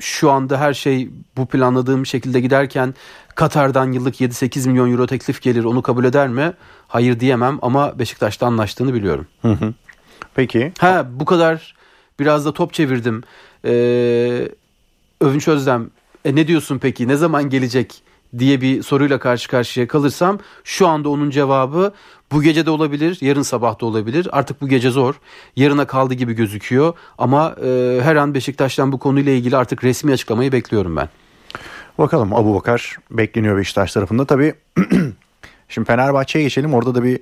şu 0.00 0.30
anda 0.30 0.60
her 0.60 0.74
şey 0.74 1.08
bu 1.36 1.46
planladığım 1.46 2.06
şekilde 2.06 2.40
giderken 2.40 2.94
Katar'dan 3.34 3.92
yıllık 3.92 4.20
7-8 4.20 4.68
milyon 4.68 4.92
euro 4.92 5.06
teklif 5.06 5.42
gelir 5.42 5.64
onu 5.64 5.82
kabul 5.82 6.04
eder 6.04 6.28
mi? 6.28 6.52
Hayır 6.88 7.20
diyemem 7.20 7.58
ama 7.62 7.98
Beşiktaş'ta 7.98 8.46
anlaştığını 8.46 8.94
biliyorum. 8.94 9.26
Peki. 10.34 10.72
Ha 10.78 11.06
bu 11.10 11.24
kadar 11.24 11.74
biraz 12.20 12.44
da 12.44 12.52
top 12.52 12.72
çevirdim. 12.72 13.22
Ee, 13.64 14.48
Övünç 15.20 15.48
Özlem 15.48 15.90
e, 16.24 16.34
ne 16.34 16.48
diyorsun 16.48 16.78
peki 16.78 17.08
ne 17.08 17.16
zaman 17.16 17.50
gelecek 17.50 18.02
diye 18.38 18.60
bir 18.60 18.82
soruyla 18.82 19.18
karşı 19.18 19.48
karşıya 19.48 19.88
kalırsam 19.88 20.38
şu 20.64 20.88
anda 20.88 21.08
onun 21.08 21.30
cevabı 21.30 21.92
bu 22.32 22.42
gece 22.42 22.66
de 22.66 22.70
olabilir, 22.70 23.18
yarın 23.20 23.42
sabah 23.42 23.80
da 23.80 23.86
olabilir. 23.86 24.28
Artık 24.32 24.60
bu 24.60 24.68
gece 24.68 24.90
zor. 24.90 25.14
Yarına 25.56 25.86
kaldı 25.86 26.14
gibi 26.14 26.32
gözüküyor 26.32 26.94
ama 27.18 27.56
e, 27.64 28.00
her 28.02 28.16
an 28.16 28.34
Beşiktaş'tan 28.34 28.92
bu 28.92 28.98
konuyla 28.98 29.32
ilgili 29.32 29.56
artık 29.56 29.84
resmi 29.84 30.12
açıklamayı 30.12 30.52
bekliyorum 30.52 30.96
ben. 30.96 31.08
Bakalım 31.98 32.34
Abu 32.34 32.54
Bakar 32.54 32.96
bekleniyor 33.10 33.56
Beşiktaş 33.56 33.92
tarafında. 33.92 34.24
Tabii 34.24 34.54
şimdi 35.68 35.86
Fenerbahçe'ye 35.86 36.44
geçelim. 36.44 36.74
Orada 36.74 36.94
da 36.94 37.02
bir 37.04 37.20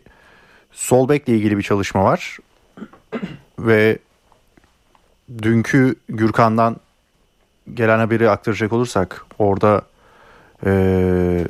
sol 0.73 1.09
bekle 1.09 1.37
ilgili 1.37 1.59
bir 1.59 1.63
çalışma 1.63 2.05
var. 2.05 2.39
Ve 3.59 3.99
dünkü 5.43 5.95
Gürkan'dan 6.09 6.77
gelen 7.75 7.99
haberi 7.99 8.31
aktaracak 8.31 8.73
olursak 8.73 9.25
orada 9.39 9.83
e, 10.67 11.47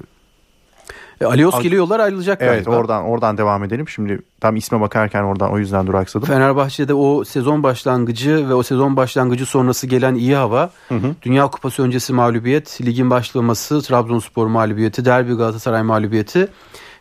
e, 1.20 1.24
Alioski 1.24 1.74
yollar 1.74 2.00
ayrılacak 2.00 2.38
evet, 2.42 2.64
galiba. 2.64 2.80
oradan 2.80 3.04
oradan 3.04 3.38
devam 3.38 3.64
edelim. 3.64 3.88
Şimdi 3.88 4.18
tam 4.40 4.56
isme 4.56 4.80
bakarken 4.80 5.22
oradan 5.22 5.52
o 5.52 5.58
yüzden 5.58 5.86
duraksadım. 5.86 6.28
Fenerbahçe'de 6.28 6.94
o 6.94 7.24
sezon 7.24 7.62
başlangıcı 7.62 8.48
ve 8.48 8.54
o 8.54 8.62
sezon 8.62 8.96
başlangıcı 8.96 9.46
sonrası 9.46 9.86
gelen 9.86 10.14
iyi 10.14 10.36
hava, 10.36 10.70
hı 10.88 10.94
hı. 10.94 11.14
Dünya 11.22 11.46
Kupası 11.46 11.82
öncesi 11.82 12.12
mağlubiyet, 12.12 12.80
ligin 12.84 13.10
başlaması, 13.10 13.82
Trabzonspor 13.82 14.46
mağlubiyeti, 14.46 15.04
Derbi 15.04 15.34
Galatasaray 15.34 15.82
mağlubiyeti 15.82 16.48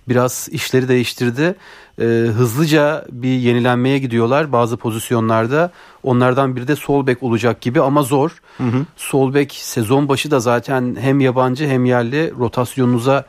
biraz 0.07 0.49
işleri 0.51 0.87
değiştirdi. 0.87 1.55
Ee, 1.99 2.03
hızlıca 2.37 3.05
bir 3.11 3.29
yenilenmeye 3.29 3.99
gidiyorlar 3.99 4.51
bazı 4.51 4.77
pozisyonlarda. 4.77 5.71
Onlardan 6.03 6.55
biri 6.55 6.67
de 6.67 6.75
sol 6.75 7.07
bek 7.07 7.23
olacak 7.23 7.61
gibi 7.61 7.81
ama 7.81 8.03
zor. 8.03 8.41
Hı 8.57 8.63
hı. 8.63 8.85
Sol 8.95 9.33
bek 9.33 9.51
sezon 9.51 10.09
başı 10.09 10.31
da 10.31 10.39
zaten 10.39 10.97
hem 10.99 11.19
yabancı 11.19 11.67
hem 11.67 11.85
yerli 11.85 12.33
rotasyonunuza 12.39 13.25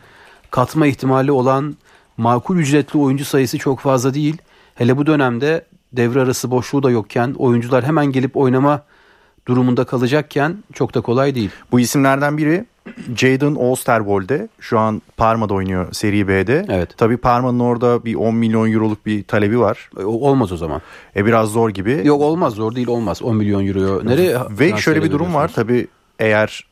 katma 0.51 0.87
ihtimali 0.87 1.33
olan 1.33 1.77
makul 2.17 2.57
ücretli 2.57 2.99
oyuncu 2.99 3.25
sayısı 3.25 3.59
çok 3.59 3.81
fazla 3.81 4.15
değil. 4.15 4.37
Hele 4.75 4.97
bu 4.97 5.07
dönemde 5.07 5.65
devre 5.93 6.21
arası 6.21 6.51
boşluğu 6.51 6.83
da 6.83 6.91
yokken 6.91 7.35
oyuncular 7.39 7.85
hemen 7.85 8.07
gelip 8.07 8.37
oynama 8.37 8.83
durumunda 9.49 9.85
kalacakken 9.85 10.57
çok 10.73 10.95
da 10.95 11.01
kolay 11.01 11.35
değil. 11.35 11.51
Bu 11.73 11.81
isimlerden 11.81 12.39
biri 12.39 12.65
Jadon 13.17 13.55
Osterwold'e 13.55 14.49
şu 14.61 14.79
an 14.79 15.03
Parma'da 15.17 15.55
oynuyor 15.55 15.93
Seri 15.93 16.29
B'de. 16.29 16.67
Evet. 16.69 16.91
Tabii 16.97 17.17
Parma'nın 17.17 17.61
orada 17.61 18.05
bir 18.05 18.15
10 18.15 18.35
milyon 18.35 18.73
euroluk 18.73 19.07
bir 19.07 19.25
talebi 19.25 19.61
var. 19.61 19.91
E, 20.01 20.05
olmaz 20.05 20.53
o 20.53 20.57
zaman. 20.57 20.83
E 21.17 21.27
biraz 21.27 21.49
zor 21.49 21.71
gibi. 21.71 22.01
Yok 22.05 22.23
olmaz 22.23 22.55
zor 22.55 22.75
değil 22.75 22.89
olmaz 22.89 23.23
10 23.23 23.37
milyon 23.37 23.67
euro. 23.67 24.07
Nereye? 24.07 24.39
Ve 24.51 24.77
şöyle 24.77 25.03
bir 25.03 25.11
durum 25.11 25.35
var 25.35 25.53
tabii 25.55 25.87
eğer 26.19 26.65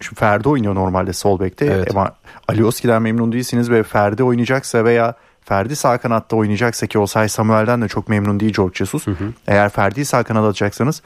şu 0.00 0.14
Ferdi 0.14 0.48
oynuyor 0.48 0.74
normalde 0.74 1.12
sol 1.12 1.40
bekte 1.40 1.66
evet. 1.66 1.90
ama 1.90 2.12
Alioski'den 2.48 3.02
memnun 3.02 3.32
değilsiniz 3.32 3.70
ve 3.70 3.82
Ferdi 3.82 4.22
oynayacaksa 4.22 4.84
veya 4.84 5.14
Ferdi 5.44 5.76
sağ 5.76 5.98
kanatta 5.98 6.36
oynayacaksa 6.36 6.86
ki 6.86 6.98
Osay 6.98 7.28
Samuel'den 7.28 7.82
de 7.82 7.88
çok 7.88 8.08
memnun 8.08 8.40
değil 8.40 8.52
George 8.52 8.74
Jesus. 8.74 9.06
Hı 9.06 9.10
hı. 9.10 9.32
Eğer 9.46 9.68
Ferdi'yi 9.68 10.04
sağ 10.04 10.22
kanada 10.22 10.46
atacaksanız 10.46 11.02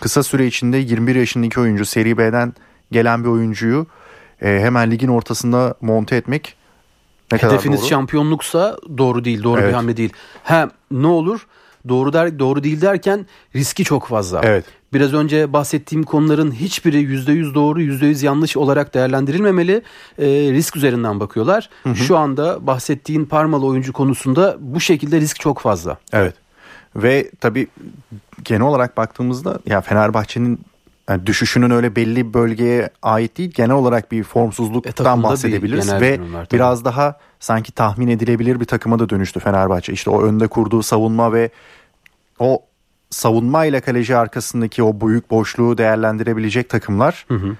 kısa 0.00 0.22
süre 0.22 0.46
içinde 0.46 0.76
21 0.76 1.14
yaşındaki 1.14 1.60
oyuncu 1.60 1.84
Seri 1.84 2.18
B'den 2.18 2.54
gelen 2.92 3.24
bir 3.24 3.28
oyuncuyu 3.28 3.86
e, 4.42 4.60
hemen 4.60 4.90
ligin 4.90 5.08
ortasında 5.08 5.74
monte 5.80 6.16
etmek 6.16 6.56
ne 7.32 7.38
Hedefiniz 7.38 7.80
doğru? 7.80 7.88
şampiyonluksa 7.88 8.76
doğru 8.98 9.24
değil, 9.24 9.42
doğru 9.42 9.60
evet. 9.60 9.68
bir 9.68 9.74
hamle 9.74 9.96
değil. 9.96 10.12
Ha 10.44 10.70
ne 10.90 11.06
olur? 11.06 11.46
Doğru 11.88 12.12
der 12.12 12.38
doğru 12.38 12.64
değil 12.64 12.80
derken 12.80 13.26
riski 13.54 13.84
çok 13.84 14.06
fazla. 14.06 14.40
Evet. 14.44 14.64
Biraz 14.92 15.14
önce 15.14 15.52
bahsettiğim 15.52 16.04
konuların 16.04 16.52
hiçbiri 16.52 16.96
%100 16.96 17.54
doğru, 17.54 17.82
%100 17.82 18.24
yanlış 18.24 18.56
olarak 18.56 18.94
değerlendirilmemeli. 18.94 19.82
E, 20.18 20.26
risk 20.26 20.76
üzerinden 20.76 21.20
bakıyorlar. 21.20 21.70
Hı 21.82 21.90
hı. 21.90 21.96
Şu 21.96 22.16
anda 22.16 22.66
bahsettiğin 22.66 23.24
Parmalı 23.24 23.66
oyuncu 23.66 23.92
konusunda 23.92 24.56
bu 24.60 24.80
şekilde 24.80 25.20
risk 25.20 25.40
çok 25.40 25.58
fazla. 25.58 25.98
Evet. 26.12 26.34
Ve 26.96 27.30
tabii 27.40 27.66
genel 28.44 28.62
olarak 28.62 28.96
baktığımızda 28.96 29.58
ya 29.66 29.80
Fenerbahçe'nin 29.80 30.60
yani 31.08 31.26
düşüşünün 31.26 31.70
öyle 31.70 31.96
belli 31.96 32.34
bölgeye 32.34 32.90
ait 33.02 33.38
değil 33.38 33.50
genel 33.54 33.70
olarak 33.70 34.12
bir 34.12 34.24
formsuzluktan 34.24 35.20
e, 35.20 35.22
bahsedebiliriz 35.22 35.92
ve 35.92 36.20
biraz 36.52 36.84
daha 36.84 37.18
sanki 37.40 37.72
tahmin 37.72 38.08
edilebilir 38.08 38.60
bir 38.60 38.64
takıma 38.64 38.98
da 38.98 39.08
dönüştü 39.08 39.40
Fenerbahçe. 39.40 39.92
İşte 39.92 40.10
o 40.10 40.22
önde 40.22 40.46
kurduğu 40.46 40.82
savunma 40.82 41.32
ve 41.32 41.50
o 42.38 42.62
savunma 43.10 43.64
ile 43.64 43.80
kaleci 43.80 44.16
arkasındaki 44.16 44.82
o 44.82 45.00
büyük 45.00 45.30
boşluğu 45.30 45.78
değerlendirebilecek 45.78 46.68
takımlar 46.68 47.24
hı 47.28 47.34
hı. 47.34 47.56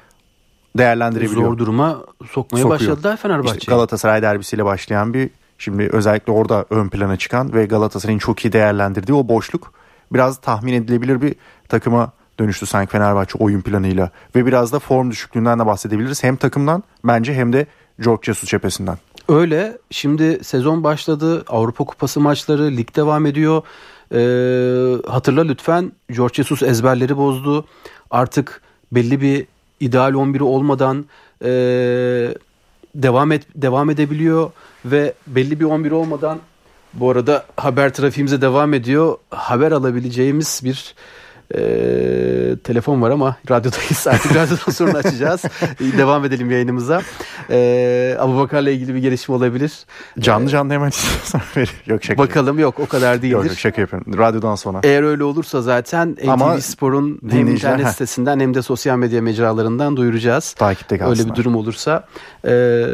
değerlendirebiliyor. 0.79 1.43
Zor 1.43 1.59
duruma 1.59 2.03
sokmaya 2.31 2.63
Sokuyor. 2.63 2.81
başladılar 2.81 3.17
Fenerbahçe. 3.17 3.59
İşte 3.59 3.73
Galatasaray 3.73 4.23
derbisiyle 4.23 4.65
başlayan 4.65 5.15
bir 5.15 5.31
şimdi 5.59 5.89
özellikle 5.93 6.33
orada 6.33 6.67
ön 6.71 6.89
plana 6.89 7.17
çıkan 7.17 7.55
ve 7.55 7.67
Galatasaray'ın 7.67 8.19
çok 8.19 8.45
iyi 8.45 8.53
değerlendirdiği 8.53 9.17
o 9.17 9.29
boşluk 9.29 9.73
biraz 10.13 10.41
tahmin 10.41 10.73
edilebilir 10.73 11.23
bir 11.23 11.35
takıma 11.69 12.13
dönüştü 12.41 12.67
sanki 12.67 12.93
Fenerbahçe 12.93 13.39
oyun 13.39 13.61
planıyla 13.61 14.11
ve 14.37 14.47
biraz 14.47 14.73
da 14.73 14.79
form 14.79 15.11
düşüklüğünden 15.11 15.59
de 15.59 15.67
bahsedebiliriz. 15.67 16.25
Hem 16.25 16.37
takımdan 16.37 16.83
bence 17.05 17.35
hem 17.35 17.53
de 17.53 17.67
George 18.01 18.23
Jesus 18.23 18.51
cephesinden. 18.51 18.99
Öyle. 19.29 19.79
Şimdi 19.91 20.45
sezon 20.45 20.85
başladı. 20.85 21.45
Avrupa 21.49 21.85
Kupası 21.85 22.21
maçları, 22.21 22.77
lig 22.77 22.97
devam 22.97 23.27
ediyor. 23.27 23.63
Ee, 24.13 25.09
hatırla 25.11 25.43
lütfen 25.43 25.93
George 26.13 26.35
Jesus 26.35 26.63
ezberleri 26.63 27.17
bozdu. 27.17 27.65
Artık 28.11 28.63
belli 28.93 29.21
bir 29.21 29.47
ideal 29.81 30.13
11'i 30.13 30.43
olmadan 30.43 31.07
e, 31.43 31.49
devam 32.95 33.33
et 33.33 33.47
devam 33.55 33.91
edebiliyor 33.91 34.51
ve 34.85 35.15
belli 35.27 35.61
bir 35.61 35.65
11 35.65 35.91
olmadan 35.91 36.39
bu 36.95 37.11
arada 37.11 37.45
haber 37.57 37.95
trafiğimize 37.95 38.41
devam 38.41 38.75
ediyor. 38.75 39.17
Haber 39.31 39.73
alabileceğimiz 39.73 40.61
bir 40.65 40.95
e, 41.55 41.61
telefon 42.65 43.03
var 43.03 43.11
ama 43.11 43.37
radyodayız 43.51 44.07
artık 44.11 44.35
radyodan 44.35 44.73
sonra 44.73 44.99
açacağız. 44.99 45.43
Devam 45.99 46.25
edelim 46.25 46.51
yayınımıza. 46.51 47.03
E, 47.51 48.17
Abu 48.19 48.37
Bakar'la 48.37 48.71
ilgili 48.71 48.95
bir 48.95 48.99
gelişme 48.99 49.35
olabilir. 49.35 49.73
Canlı 50.19 50.49
canlı 50.49 50.73
hemen 50.73 50.89
istiyorsan 50.89 51.41
Yok 51.87 52.05
şaka 52.05 52.23
Bakalım 52.23 52.59
yok 52.59 52.81
o 52.81 52.87
kadar 52.87 53.23
değildir. 53.23 53.33
Yok, 53.33 53.47
yok 53.47 53.59
şaka 53.59 53.81
yapıyorum. 53.81 54.19
Radyodan 54.19 54.55
sonra. 54.55 54.81
Eğer 54.83 55.03
öyle 55.03 55.25
olursa 55.25 55.63
zaten 55.63 56.13
NTV 56.13 56.61
Spor'un 56.61 57.21
hem 57.31 57.49
internet 57.49 57.89
sitesinden 57.89 58.41
hem 58.41 58.55
de 58.55 58.63
sosyal 58.63 58.99
medya 58.99 59.23
mecralarından 59.23 59.97
duyuracağız. 59.97 60.53
Takipte 60.53 60.99
kalsınlar. 60.99 61.19
Öyle 61.19 61.31
bir 61.31 61.37
durum 61.37 61.57
olursa. 61.57 62.07
E, 62.47 62.85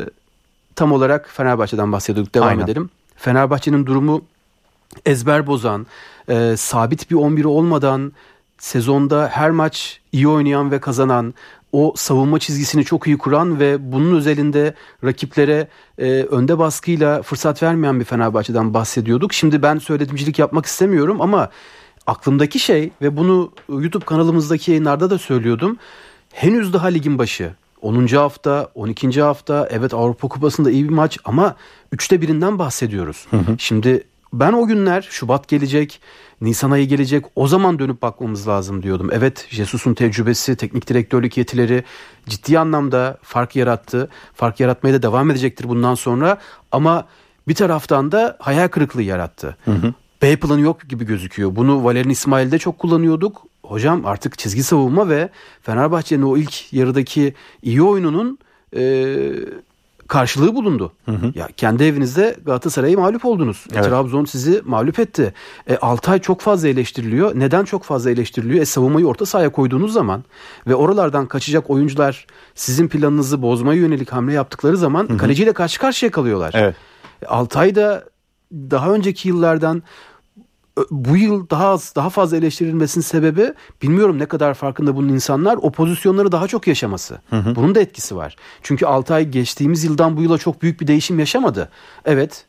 tam 0.77 0.93
olarak 0.93 1.31
Fenerbahçe'den 1.31 1.93
bahsediyorduk. 1.93 2.35
Devam 2.35 2.49
Aynen. 2.49 2.65
edelim. 2.65 2.91
Fenerbahçe'nin 3.17 3.87
durumu 3.87 4.23
ezber 5.07 5.47
bozan, 5.47 5.87
e, 6.29 6.55
sabit 6.57 7.11
bir 7.11 7.17
11'i 7.17 7.47
olmadan 7.47 8.13
sezonda 8.63 9.29
her 9.33 9.51
maç 9.51 10.01
iyi 10.13 10.29
oynayan 10.29 10.71
ve 10.71 10.81
kazanan, 10.81 11.35
o 11.73 11.93
savunma 11.97 12.39
çizgisini 12.39 12.85
çok 12.85 13.07
iyi 13.07 13.19
kuran 13.19 13.61
ve 13.61 13.93
bunun 13.93 14.17
özelinde 14.17 14.75
rakiplere 15.05 15.69
e, 15.99 16.23
önde 16.23 16.59
baskıyla 16.59 17.23
fırsat 17.23 17.63
vermeyen 17.63 18.01
bir 18.01 18.05
Fenerbahçe'den 18.05 18.75
bahsediyorduk. 18.75 19.33
Şimdi 19.33 19.63
ben 19.63 19.79
söyletimcilik 19.79 20.39
yapmak 20.39 20.67
istemiyorum 20.67 21.21
ama 21.21 21.51
aklımdaki 22.07 22.59
şey 22.59 22.91
ve 23.03 23.17
bunu 23.17 23.53
YouTube 23.69 24.05
kanalımızdaki 24.05 24.71
yayınlarda 24.71 25.11
da 25.11 25.19
söylüyordum. 25.19 25.77
Henüz 26.33 26.73
daha 26.73 26.87
ligin 26.87 27.19
başı. 27.19 27.55
10. 27.81 28.07
hafta, 28.07 28.69
12. 28.75 29.23
hafta 29.23 29.69
evet 29.71 29.95
Avrupa 29.95 30.29
Kupası'nda 30.29 30.71
iyi 30.71 30.85
bir 30.85 30.95
maç 30.95 31.19
ama 31.25 31.57
üçte 31.93 32.21
birinden 32.21 32.59
bahsediyoruz. 32.59 33.27
Hı 33.31 33.37
hı. 33.37 33.55
Şimdi 33.59 34.05
ben 34.33 34.53
o 34.53 34.67
günler 34.67 35.09
Şubat 35.11 35.49
gelecek, 35.49 36.01
Nisan 36.41 36.71
ayı 36.71 36.89
gelecek 36.89 37.25
o 37.37 37.49
zaman 37.49 37.79
dönüp 37.79 38.03
bakmamız 38.03 38.49
lazım 38.49 38.83
diyordum. 38.83 39.11
Evet 39.13 39.47
Jesus'un 39.51 39.95
tecrübesi, 39.95 40.57
teknik 40.57 40.89
direktörlük 40.89 41.37
yetileri 41.37 41.85
ciddi 42.29 42.59
anlamda 42.59 43.19
fark 43.23 43.57
yarattı. 43.57 44.11
Fark 44.35 44.61
yaratmaya 44.61 44.95
da 44.95 45.03
devam 45.03 45.31
edecektir 45.31 45.69
bundan 45.69 45.95
sonra 45.95 46.39
ama 46.73 47.07
bir 47.49 47.55
taraftan 47.55 48.13
da 48.13 48.37
hayal 48.41 48.69
kırıklığı 48.69 49.03
yarattı. 49.03 49.57
Hı 49.65 49.71
hı. 49.71 49.95
B 50.23 50.37
planı 50.37 50.61
yok 50.61 50.89
gibi 50.89 51.07
gözüküyor. 51.07 51.57
Bunu 51.57 51.85
Valerian 51.85 52.11
İsmail'de 52.11 52.59
çok 52.59 52.79
kullanıyorduk. 52.79 53.43
Hocam 53.63 54.07
artık 54.07 54.39
çizgi 54.39 54.63
savunma 54.63 55.09
ve 55.09 55.29
Fenerbahçe'nin 55.63 56.23
o 56.23 56.37
ilk 56.37 56.73
yarıdaki 56.73 57.35
iyi 57.63 57.83
oyununun 57.83 58.39
e, 58.77 58.83
karşılığı 60.13 60.55
bulundu. 60.55 60.93
Hı 61.05 61.13
hı. 61.13 61.33
Ya 61.35 61.49
kendi 61.57 61.85
evinizde 61.85 62.37
Galatasaray'ı 62.47 62.99
mağlup 62.99 63.25
oldunuz. 63.25 63.65
Evet. 63.73 63.85
Trabzon 63.85 64.25
sizi 64.25 64.63
mağlup 64.65 64.99
etti. 64.99 65.35
E, 65.69 65.77
Altay 65.77 66.19
çok 66.19 66.41
fazla 66.41 66.69
eleştiriliyor. 66.69 67.33
Neden 67.35 67.65
çok 67.65 67.85
fazla 67.85 68.11
eleştiriliyor? 68.11 68.63
E, 68.63 68.65
savunmayı 68.65 69.07
orta 69.07 69.27
sahaya 69.27 69.53
koyduğunuz 69.53 69.93
zaman 69.93 70.25
ve 70.67 70.75
oralardan 70.75 71.27
kaçacak 71.27 71.71
oyuncular 71.71 72.27
sizin 72.55 72.89
planınızı 72.89 73.43
bozmaya 73.43 73.81
yönelik 73.81 74.13
hamle 74.13 74.33
yaptıkları 74.33 74.77
zaman 74.77 75.09
hı 75.09 75.13
hı. 75.13 75.19
kaleciyle 75.19 75.53
karşı 75.53 75.81
karşıya 75.81 76.11
kalıyorlar. 76.11 76.55
Evet. 76.57 76.77
E, 77.23 77.27
Altay 77.27 77.75
da 77.75 78.05
daha 78.53 78.93
önceki 78.93 79.29
yıllardan 79.29 79.83
bu 80.91 81.17
yıl 81.17 81.51
daha 81.51 81.67
az 81.67 81.93
daha 81.97 82.11
fazla 82.11 82.37
eleştirilmesinin 82.37 83.03
sebebi 83.03 83.55
bilmiyorum 83.83 84.19
ne 84.19 84.27
kadar 84.27 84.55
farkında 84.55 84.97
bunun 84.97 85.09
insanlar 85.09 85.59
o 85.63 85.71
pozisyonları 85.71 86.33
daha 86.33 86.49
çok 86.49 86.67
yaşaması. 86.67 87.21
Hı 87.31 87.37
hı. 87.37 87.57
Bunun 87.57 87.75
da 87.75 87.81
etkisi 87.81 88.17
var. 88.17 88.37
Çünkü 88.63 88.87
Altay 88.87 89.29
geçtiğimiz 89.29 89.85
yıldan 89.85 90.17
bu 90.17 90.23
yıla 90.23 90.39
çok 90.39 90.63
büyük 90.63 90.81
bir 90.81 90.87
değişim 90.87 91.19
yaşamadı. 91.19 91.69
Evet 92.05 92.47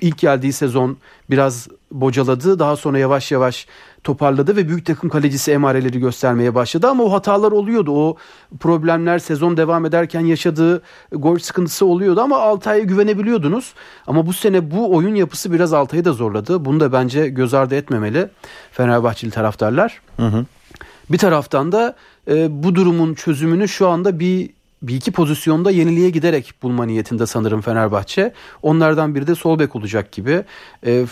ilk 0.00 0.18
geldiği 0.18 0.52
sezon 0.52 0.96
biraz 1.30 1.68
bocaladı. 1.92 2.58
Daha 2.58 2.76
sonra 2.76 2.98
yavaş 2.98 3.32
yavaş 3.32 3.66
toparladı 4.04 4.56
ve 4.56 4.68
büyük 4.68 4.86
takım 4.86 5.10
kalecisi 5.10 5.52
emareleri 5.52 6.00
göstermeye 6.00 6.54
başladı 6.54 6.88
ama 6.88 7.04
o 7.04 7.12
hatalar 7.12 7.52
oluyordu. 7.52 7.92
O 7.92 8.16
problemler 8.60 9.18
sezon 9.18 9.56
devam 9.56 9.86
ederken 9.86 10.20
yaşadığı 10.20 10.82
gol 11.12 11.38
sıkıntısı 11.38 11.86
oluyordu 11.86 12.20
ama 12.20 12.38
Altay'a 12.38 12.84
güvenebiliyordunuz. 12.84 13.74
Ama 14.06 14.26
bu 14.26 14.32
sene 14.32 14.70
bu 14.70 14.96
oyun 14.96 15.14
yapısı 15.14 15.52
biraz 15.52 15.72
Altay'ı 15.72 16.04
da 16.04 16.12
zorladı. 16.12 16.64
Bunu 16.64 16.80
da 16.80 16.92
bence 16.92 17.28
göz 17.28 17.54
ardı 17.54 17.74
etmemeli 17.74 18.28
Fenerbahçeli 18.72 19.30
taraftarlar. 19.30 20.00
Hı 20.16 20.26
hı. 20.26 20.44
Bir 21.10 21.18
taraftan 21.18 21.72
da 21.72 21.96
e, 22.28 22.62
bu 22.62 22.74
durumun 22.74 23.14
çözümünü 23.14 23.68
şu 23.68 23.88
anda 23.88 24.20
bir 24.20 24.50
bir 24.82 24.94
iki 24.94 25.12
pozisyonda 25.12 25.70
yeniliğe 25.70 26.10
giderek 26.10 26.54
bulma 26.62 26.84
niyetinde 26.84 27.26
sanırım 27.26 27.60
Fenerbahçe. 27.60 28.32
Onlardan 28.62 29.14
biri 29.14 29.26
de 29.26 29.34
sol 29.34 29.58
bek 29.58 29.76
olacak 29.76 30.12
gibi. 30.12 30.44
E, 30.86 31.06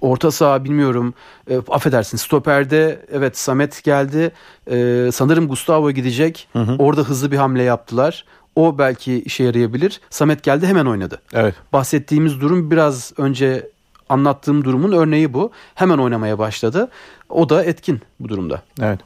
orta 0.00 0.30
saha 0.30 0.64
bilmiyorum. 0.64 1.14
E, 1.50 1.56
affedersin 1.68 2.16
stoperde 2.16 3.06
evet 3.12 3.38
Samet 3.38 3.84
geldi. 3.84 4.32
E, 4.70 5.08
sanırım 5.12 5.48
Gustavo 5.48 5.90
gidecek. 5.90 6.48
Hı 6.52 6.58
hı. 6.58 6.76
orada 6.78 7.00
hızlı 7.00 7.32
bir 7.32 7.36
hamle 7.36 7.62
yaptılar. 7.62 8.24
O 8.56 8.78
belki 8.78 9.22
işe 9.22 9.44
yarayabilir. 9.44 10.00
Samet 10.10 10.42
geldi 10.42 10.66
hemen 10.66 10.86
oynadı. 10.86 11.20
Evet. 11.34 11.54
bahsettiğimiz 11.72 12.40
durum 12.40 12.70
biraz 12.70 13.12
önce 13.16 13.70
anlattığım 14.08 14.64
durumun 14.64 14.92
örneği 14.92 15.34
bu. 15.34 15.50
Hemen 15.74 15.98
oynamaya 15.98 16.38
başladı. 16.38 16.88
O 17.28 17.48
da 17.48 17.64
etkin 17.64 18.00
bu 18.20 18.28
durumda. 18.28 18.62
Evet. 18.82 19.00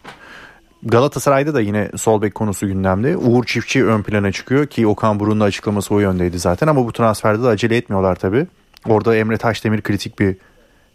Galatasaray'da 0.83 1.55
da 1.55 1.61
yine 1.61 1.91
sol 1.97 2.23
bek 2.23 2.35
konusu 2.35 2.67
gündemde. 2.67 3.17
Uğur 3.17 3.45
Çiftçi 3.45 3.87
ön 3.87 4.03
plana 4.03 4.33
çıkıyor 4.33 4.67
ki 4.67 4.87
Okan 4.87 5.21
Burun'un 5.21 5.41
açıklaması 5.41 5.95
o 5.95 5.99
yöndeydi 5.99 6.39
zaten 6.39 6.67
ama 6.67 6.87
bu 6.87 6.93
transferde 6.93 7.43
de 7.43 7.47
acele 7.47 7.77
etmiyorlar 7.77 8.17
tabii. 8.17 8.47
Orada 8.87 9.17
Emre 9.17 9.37
Taşdemir 9.37 9.83
kritik 9.83 10.19
bir 10.19 10.37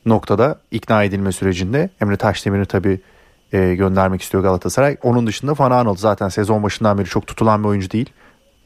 noktada 0.05 0.59
ikna 0.71 1.03
edilme 1.03 1.31
sürecinde. 1.31 1.89
Emre 2.01 2.17
Taşdemir'i 2.17 2.65
tabii 2.65 3.01
e, 3.53 3.75
göndermek 3.75 4.21
istiyor 4.21 4.43
Galatasaray. 4.43 4.97
Onun 5.03 5.27
dışında 5.27 5.53
Van 5.59 5.71
Arnold 5.71 5.97
zaten 5.97 6.29
sezon 6.29 6.63
başından 6.63 6.97
beri 6.97 7.05
çok 7.05 7.27
tutulan 7.27 7.63
bir 7.63 7.67
oyuncu 7.67 7.91
değil. 7.91 8.09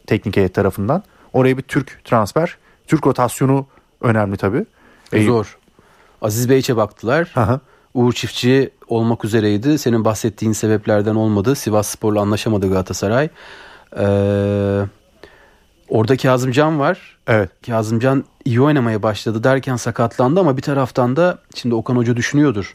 Teknik 0.07 0.37
heyet 0.37 0.53
tarafından. 0.53 1.03
Oraya 1.33 1.57
bir 1.57 1.61
Türk 1.61 2.01
transfer. 2.05 2.57
Türk 2.87 3.07
rotasyonu 3.07 3.65
önemli 4.01 4.37
tabii. 4.37 4.65
E, 5.13 5.23
Zor. 5.23 5.57
Aziz 6.21 6.49
Beyç'e 6.49 6.77
baktılar. 6.77 7.31
Aha. 7.35 7.59
Uğur 7.93 8.13
Çiftçi 8.13 8.69
olmak 8.87 9.25
üzereydi. 9.25 9.77
Senin 9.77 10.05
bahsettiğin 10.05 10.51
sebeplerden 10.51 11.15
olmadı. 11.15 11.55
Sivas 11.55 11.87
Spor'la 11.87 12.21
anlaşamadı 12.21 12.69
Galatasaray. 12.69 13.29
Ee, 13.97 14.83
orada 15.93 16.17
Kazımcan 16.17 16.79
var. 16.79 17.17
Evet. 17.27 17.49
Kazımcan 17.65 18.23
iyi 18.45 18.61
oynamaya 18.61 19.03
başladı 19.03 19.43
derken 19.43 19.75
sakatlandı 19.75 20.39
ama 20.39 20.57
bir 20.57 20.61
taraftan 20.61 21.15
da 21.15 21.37
şimdi 21.55 21.75
Okan 21.75 21.95
Hoca 21.95 22.15
düşünüyordur. 22.15 22.73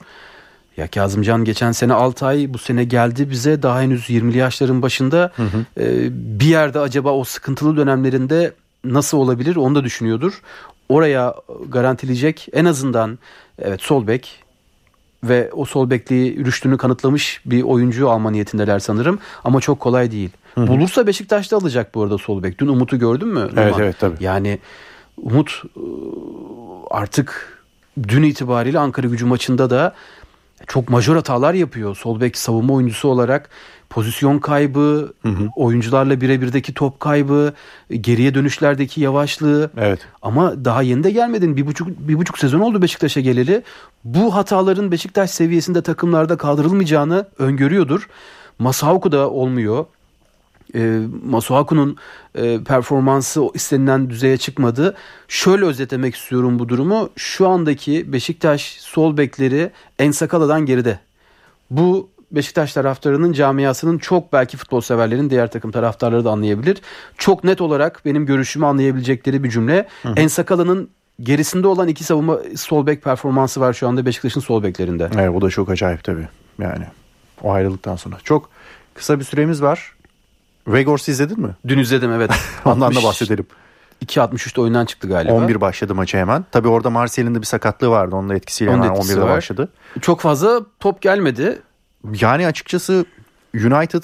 Ya 0.76 0.88
Kazımcan 0.88 1.44
geçen 1.44 1.72
sene 1.72 1.92
6 1.92 2.26
ay 2.26 2.54
bu 2.54 2.58
sene 2.58 2.84
geldi 2.84 3.30
bize 3.30 3.62
daha 3.62 3.80
henüz 3.80 4.10
20'li 4.10 4.38
yaşların 4.38 4.82
başında 4.82 5.32
hı 5.36 5.42
hı. 5.42 5.82
E, 5.82 6.08
bir 6.40 6.46
yerde 6.46 6.78
acaba 6.78 7.12
o 7.12 7.24
sıkıntılı 7.24 7.76
dönemlerinde 7.76 8.52
nasıl 8.84 9.18
olabilir 9.18 9.56
onu 9.56 9.74
da 9.74 9.84
düşünüyordur. 9.84 10.42
Oraya 10.88 11.34
garantileyecek 11.68 12.48
en 12.52 12.64
azından 12.64 13.18
evet 13.58 13.82
sol 13.82 14.06
bek 14.06 14.44
ve 15.24 15.50
o 15.52 15.64
sol 15.64 15.90
bekliği 15.90 16.44
rüştünü 16.44 16.76
kanıtlamış 16.76 17.40
bir 17.46 17.62
oyuncu 17.62 18.10
alma 18.10 18.30
niyetindeler 18.30 18.78
sanırım. 18.78 19.18
Ama 19.44 19.60
çok 19.60 19.80
kolay 19.80 20.10
değil. 20.10 20.30
Hı 20.58 20.62
hı. 20.62 20.66
Bulursa 20.66 21.06
Beşiktaş'ta 21.06 21.56
alacak 21.56 21.94
bu 21.94 22.02
arada 22.02 22.18
sol 22.18 22.42
bek. 22.42 22.58
Dün 22.58 22.66
Umut'u 22.66 22.98
gördün 22.98 23.28
mü? 23.28 23.48
Evet 23.52 23.66
Numan? 23.66 23.80
evet 23.80 23.96
tabii. 23.98 24.16
Yani 24.20 24.58
Umut 25.22 25.62
ıı, 25.76 25.82
artık 26.90 27.58
dün 28.08 28.22
itibariyle 28.22 28.78
Ankara 28.78 29.06
gücü 29.06 29.26
maçında 29.26 29.70
da 29.70 29.94
çok 30.66 30.88
majör 30.88 31.16
hatalar 31.16 31.54
yapıyor. 31.54 31.96
Sol 31.96 32.20
bek 32.20 32.36
savunma 32.36 32.74
oyuncusu 32.74 33.08
olarak 33.08 33.50
pozisyon 33.90 34.38
kaybı, 34.38 35.12
hı 35.22 35.28
hı. 35.28 35.48
oyuncularla 35.56 36.20
birebirdeki 36.20 36.74
top 36.74 37.00
kaybı, 37.00 37.52
geriye 37.90 38.34
dönüşlerdeki 38.34 39.00
yavaşlığı. 39.00 39.70
Evet. 39.76 40.00
Ama 40.22 40.64
daha 40.64 40.82
yeni 40.82 41.04
de 41.04 41.10
gelmedin. 41.10 41.56
Bir 41.56 41.66
buçuk, 41.66 41.88
bir 41.88 42.18
buçuk 42.18 42.38
sezon 42.38 42.60
oldu 42.60 42.82
Beşiktaş'a 42.82 43.20
geleli. 43.20 43.62
Bu 44.04 44.34
hataların 44.34 44.92
Beşiktaş 44.92 45.30
seviyesinde 45.30 45.82
takımlarda 45.82 46.36
kaldırılmayacağını 46.36 47.26
öngörüyordur. 47.38 48.08
Masauku 48.58 49.12
da 49.12 49.30
olmuyor. 49.30 49.86
E, 50.74 51.00
Masuaku'nun 51.24 51.96
e, 52.34 52.64
performansı 52.64 53.42
istenilen 53.54 54.10
düzeye 54.10 54.36
çıkmadı. 54.36 54.96
Şöyle 55.28 55.64
özetlemek 55.64 56.14
istiyorum 56.14 56.58
bu 56.58 56.68
durumu. 56.68 57.10
Şu 57.16 57.48
andaki 57.48 58.12
Beşiktaş 58.12 58.76
sol 58.80 59.16
bekleri 59.16 59.70
Ensakala'dan 59.98 60.66
geride. 60.66 60.98
Bu 61.70 62.10
Beşiktaş 62.32 62.72
taraftarının 62.72 63.32
camiasının 63.32 63.98
çok 63.98 64.32
belki 64.32 64.56
futbol 64.56 64.80
severlerin 64.80 65.30
diğer 65.30 65.50
takım 65.50 65.70
taraftarları 65.70 66.24
da 66.24 66.30
anlayabilir. 66.30 66.78
Çok 67.18 67.44
net 67.44 67.60
olarak 67.60 68.02
benim 68.04 68.26
görüşümü 68.26 68.66
anlayabilecekleri 68.66 69.44
bir 69.44 69.50
cümle. 69.50 69.88
Hı 70.02 70.08
hı. 70.08 70.12
Ensakala'nın 70.16 70.90
gerisinde 71.20 71.66
olan 71.66 71.88
iki 71.88 72.04
savunma 72.04 72.38
sol 72.56 72.86
bek 72.86 73.02
performansı 73.02 73.60
var 73.60 73.72
şu 73.72 73.88
anda 73.88 74.06
Beşiktaş'ın 74.06 74.40
sol 74.40 74.62
beklerinde. 74.62 75.10
Evet 75.14 75.34
bu 75.34 75.42
da 75.42 75.50
çok 75.50 75.70
acayip 75.70 76.04
tabii. 76.04 76.28
Yani 76.58 76.84
o 77.42 77.52
ayrılıktan 77.52 77.96
sonra. 77.96 78.16
Çok 78.24 78.50
kısa 78.94 79.18
bir 79.18 79.24
süremiz 79.24 79.62
var. 79.62 79.92
Vegors 80.72 81.08
izledin 81.08 81.40
mi? 81.40 81.56
Dün 81.68 81.78
izledim 81.78 82.12
evet. 82.12 82.30
Ondan 82.64 82.94
da 82.94 83.02
bahsedelim. 83.02 83.46
2.63'te 84.06 84.60
oyundan 84.60 84.86
çıktı 84.86 85.08
galiba. 85.08 85.32
11 85.32 85.60
başladı 85.60 85.94
maçı 85.94 86.16
hemen. 86.16 86.44
Tabii 86.52 86.68
orada 86.68 86.90
Martial'in 86.90 87.34
de 87.34 87.40
bir 87.40 87.46
sakatlığı 87.46 87.90
vardı. 87.90 88.16
Onun 88.16 88.28
da 88.28 88.34
etkisiyle 88.34 88.70
Onun 88.70 88.82
etkisi 88.82 89.12
11'de 89.12 89.22
var. 89.22 89.28
başladı. 89.36 89.68
Çok 90.00 90.20
fazla 90.20 90.60
top 90.80 91.00
gelmedi. 91.02 91.62
Yani 92.20 92.46
açıkçası 92.46 93.04
United 93.54 94.02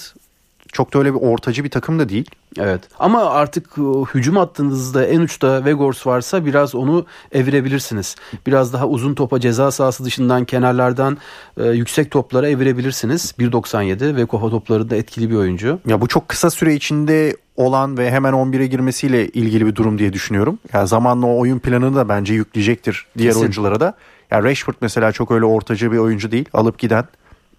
çok 0.75 0.95
da 0.95 0.99
öyle 0.99 1.15
bir 1.15 1.21
ortacı 1.21 1.65
bir 1.65 1.71
takım 1.71 1.99
da 1.99 2.09
değil. 2.09 2.31
Evet 2.59 2.81
ama 2.99 3.25
artık 3.25 3.67
e, 3.79 3.83
hücum 4.15 4.37
hattınızda 4.37 5.07
en 5.07 5.21
uçta 5.21 5.65
Vegors 5.65 6.07
varsa 6.07 6.47
biraz 6.47 6.75
onu 6.75 7.07
evirebilirsiniz. 7.33 8.17
Biraz 8.47 8.73
daha 8.73 8.87
uzun 8.87 9.15
topa 9.15 9.41
ceza 9.41 9.71
sahası 9.71 10.05
dışından 10.05 10.45
kenarlardan 10.45 11.19
e, 11.57 11.69
yüksek 11.69 12.11
toplara 12.11 12.49
evirebilirsiniz. 12.49 13.35
1.97 13.39 14.17
ve 14.17 14.27
kafa 14.27 14.51
topları 14.51 14.91
da 14.91 14.97
etkili 14.97 15.31
bir 15.31 15.37
oyuncu. 15.37 15.79
Ya 15.87 16.01
bu 16.01 16.09
çok 16.09 16.29
kısa 16.29 16.51
süre 16.51 16.75
içinde 16.75 17.37
olan 17.57 17.99
ve 17.99 18.11
hemen 18.11 18.33
11'e 18.33 18.67
girmesiyle 18.67 19.29
ilgili 19.29 19.67
bir 19.67 19.75
durum 19.75 19.99
diye 19.99 20.13
düşünüyorum. 20.13 20.59
Yani 20.73 20.89
zamanla 20.89 21.27
o 21.27 21.39
oyun 21.39 21.59
planını 21.59 21.97
da 21.97 22.09
bence 22.09 22.35
yükleyecektir 22.35 23.07
diğer 23.19 23.31
Kesin. 23.31 23.41
oyunculara 23.41 23.81
da. 23.81 23.95
Ya 24.31 24.43
Rashford 24.43 24.75
mesela 24.81 25.13
çok 25.13 25.31
öyle 25.31 25.45
ortacı 25.45 25.93
bir 25.93 25.99
oyuncu 25.99 26.31
değil. 26.31 26.49
Alıp 26.53 26.79
giden 26.79 27.05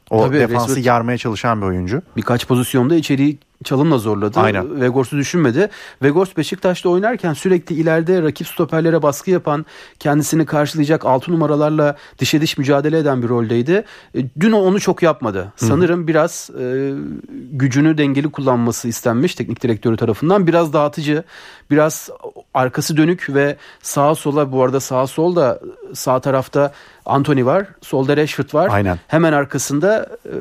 o 0.09 0.21
Tabii, 0.21 0.39
defansı 0.39 0.67
Rashford, 0.69 0.85
yarmaya 0.85 1.17
çalışan 1.17 1.61
bir 1.61 1.65
oyuncu. 1.65 2.01
Birkaç 2.17 2.47
pozisyonda 2.47 2.95
içeriği 2.95 3.37
çalımla 3.63 3.97
zorladı. 3.97 4.39
Aynen. 4.39 4.81
Vegors'u 4.81 5.17
düşünmedi. 5.17 5.69
Vegors 6.03 6.37
Beşiktaş'ta 6.37 6.89
oynarken 6.89 7.33
sürekli 7.33 7.75
ileride 7.75 8.21
rakip 8.21 8.47
stoperlere 8.47 9.01
baskı 9.01 9.31
yapan, 9.31 9.65
kendisini 9.99 10.45
karşılayacak 10.45 11.05
6 11.05 11.31
numaralarla 11.31 11.95
dişe 12.19 12.41
diş 12.41 12.57
mücadele 12.57 12.97
eden 12.97 13.23
bir 13.23 13.29
roldeydi. 13.29 13.85
E, 14.15 14.19
dün 14.39 14.51
onu 14.51 14.79
çok 14.79 15.03
yapmadı. 15.03 15.53
Hı. 15.59 15.65
Sanırım 15.65 16.07
biraz 16.07 16.49
e, 16.59 16.93
gücünü 17.51 17.97
dengeli 17.97 18.31
kullanması 18.31 18.87
istenmiş 18.87 19.35
teknik 19.35 19.63
direktörü 19.63 19.97
tarafından. 19.97 20.47
Biraz 20.47 20.73
dağıtıcı, 20.73 21.23
biraz 21.71 22.09
arkası 22.53 22.97
dönük 22.97 23.29
ve 23.29 23.57
sağa 23.81 24.15
sola 24.15 24.51
bu 24.51 24.63
arada 24.63 24.79
sağa 24.79 25.07
sol 25.07 25.35
da 25.35 25.59
sağ 25.93 26.19
tarafta 26.19 26.73
Anthony 27.05 27.45
var, 27.45 27.67
solda 27.81 28.17
Rashford 28.17 28.53
var. 28.53 28.69
Aynen. 28.71 28.99
Hemen 29.07 29.33
arkasında 29.33 30.09
e, 30.25 30.31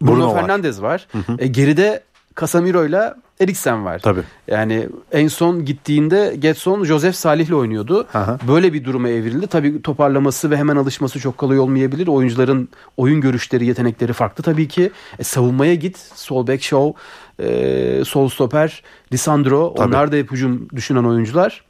Bruno, 0.00 0.16
Bruno 0.16 0.34
Fernandes 0.34 0.82
var. 0.82 1.06
var. 1.14 1.22
Hı 1.26 1.32
hı. 1.32 1.36
E, 1.38 1.46
geride 1.46 2.02
Casemiro 2.36 2.84
ile 2.84 3.14
Eriksen 3.40 3.84
var. 3.84 3.98
Tabii. 3.98 4.22
Yani 4.48 4.88
en 5.12 5.28
son 5.28 5.64
gittiğinde 5.64 6.36
Getson 6.38 6.84
Joseph 6.84 7.14
Salih'le 7.14 7.52
oynuyordu. 7.52 8.06
Aha. 8.14 8.38
Böyle 8.48 8.72
bir 8.72 8.84
duruma 8.84 9.08
evrildi. 9.08 9.46
Tabii 9.46 9.82
toparlaması 9.82 10.50
ve 10.50 10.56
hemen 10.56 10.76
alışması 10.76 11.20
çok 11.20 11.38
kolay 11.38 11.58
olmayabilir. 11.58 12.06
Oyuncuların 12.06 12.68
oyun 12.96 13.20
görüşleri, 13.20 13.66
yetenekleri 13.66 14.12
farklı 14.12 14.44
tabii 14.44 14.68
ki. 14.68 14.90
E, 15.18 15.24
savunmaya 15.24 15.74
git. 15.74 15.98
Sol 16.14 16.46
back 16.46 16.62
show, 16.62 17.02
e, 17.38 18.04
sol 18.04 18.28
stoper, 18.28 18.82
Lisandro. 19.12 19.74
Tabii. 19.74 19.88
Onlar 19.88 20.12
da 20.12 20.16
hep 20.16 20.32
hücum 20.32 20.68
düşünen 20.76 21.04
oyuncular. 21.04 21.64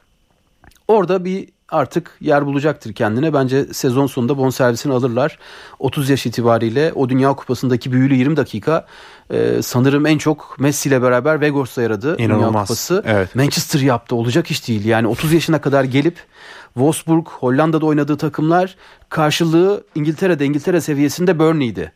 Orada 0.87 1.25
bir 1.25 1.49
artık 1.71 2.17
yer 2.21 2.45
bulacaktır 2.45 2.93
kendine. 2.93 3.33
Bence 3.33 3.65
sezon 3.73 4.07
sonunda 4.07 4.37
bonservisini 4.37 4.93
alırlar. 4.93 5.39
30 5.79 6.09
yaş 6.09 6.25
itibariyle 6.25 6.91
o 6.95 7.09
Dünya 7.09 7.33
Kupası'ndaki 7.33 7.91
büyülü 7.91 8.15
20 8.15 8.37
dakika 8.37 8.85
e, 9.33 9.61
sanırım 9.61 10.05
en 10.05 10.17
çok 10.17 10.55
Messi 10.59 10.89
ile 10.89 11.01
beraber 11.01 11.41
Vegors'ta 11.41 11.81
yaradı 11.81 12.15
İnanılmaz. 12.17 12.51
Dünya 12.51 12.61
Kupası. 12.61 13.03
Evet. 13.05 13.35
Manchester 13.35 13.79
yaptı. 13.79 14.15
Olacak 14.15 14.51
iş 14.51 14.67
değil. 14.67 14.85
Yani 14.85 15.07
30 15.07 15.33
yaşına 15.33 15.61
kadar 15.61 15.83
gelip 15.83 16.17
Wolfsburg, 16.73 17.27
Hollanda'da 17.27 17.85
oynadığı 17.85 18.17
takımlar 18.17 18.75
karşılığı 19.09 19.83
İngiltere'de 19.95 20.45
İngiltere 20.45 20.81
seviyesinde 20.81 21.39
Burnley'di. 21.39 21.91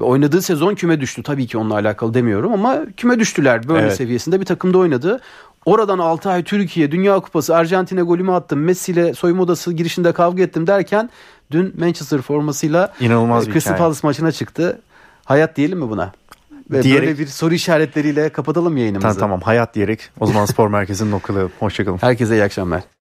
Ve 0.00 0.04
oynadığı 0.04 0.42
sezon 0.42 0.74
küme 0.74 1.00
düştü. 1.00 1.22
Tabii 1.22 1.46
ki 1.46 1.58
onunla 1.58 1.74
alakalı 1.74 2.14
demiyorum 2.14 2.52
ama 2.52 2.78
küme 2.96 3.18
düştüler. 3.18 3.68
Burnley 3.68 3.82
Evet. 3.82 3.96
seviyesinde 3.96 4.40
bir 4.40 4.44
takımda 4.44 4.78
oynadı. 4.78 5.20
Oradan 5.64 5.98
6 5.98 6.30
ay 6.30 6.42
Türkiye, 6.44 6.92
Dünya 6.92 7.20
Kupası, 7.20 7.56
Arjantin'e 7.56 8.02
golümü 8.02 8.32
attım. 8.32 8.60
Messi 8.60 8.92
ile 8.92 9.14
soyunma 9.14 9.42
odası 9.42 9.72
girişinde 9.72 10.12
kavga 10.12 10.42
ettim 10.42 10.66
derken 10.66 11.10
dün 11.50 11.80
Manchester 11.80 12.20
formasıyla 12.20 12.92
İnanılmaz 13.00 13.48
e, 13.48 13.52
Crystal. 13.52 13.76
Palace 13.76 14.00
maçına 14.02 14.32
çıktı. 14.32 14.80
Hayat 15.24 15.56
diyelim 15.56 15.78
mi 15.78 15.90
buna? 15.90 16.12
Ve 16.70 16.82
Diyerek- 16.82 17.00
böyle 17.00 17.18
bir 17.18 17.26
soru 17.26 17.54
işaretleriyle 17.54 18.28
kapatalım 18.28 18.76
yayınımızı. 18.76 19.02
Tamam, 19.18 19.18
tamam 19.20 19.40
hayat 19.40 19.74
diyerek 19.74 20.00
o 20.20 20.26
zaman 20.26 20.44
spor 20.44 20.68
merkezinin 20.68 21.10
noktalayalım. 21.10 21.52
Hoşçakalın. 21.58 21.98
Herkese 21.98 22.34
iyi 22.34 22.42
akşamlar. 22.44 22.82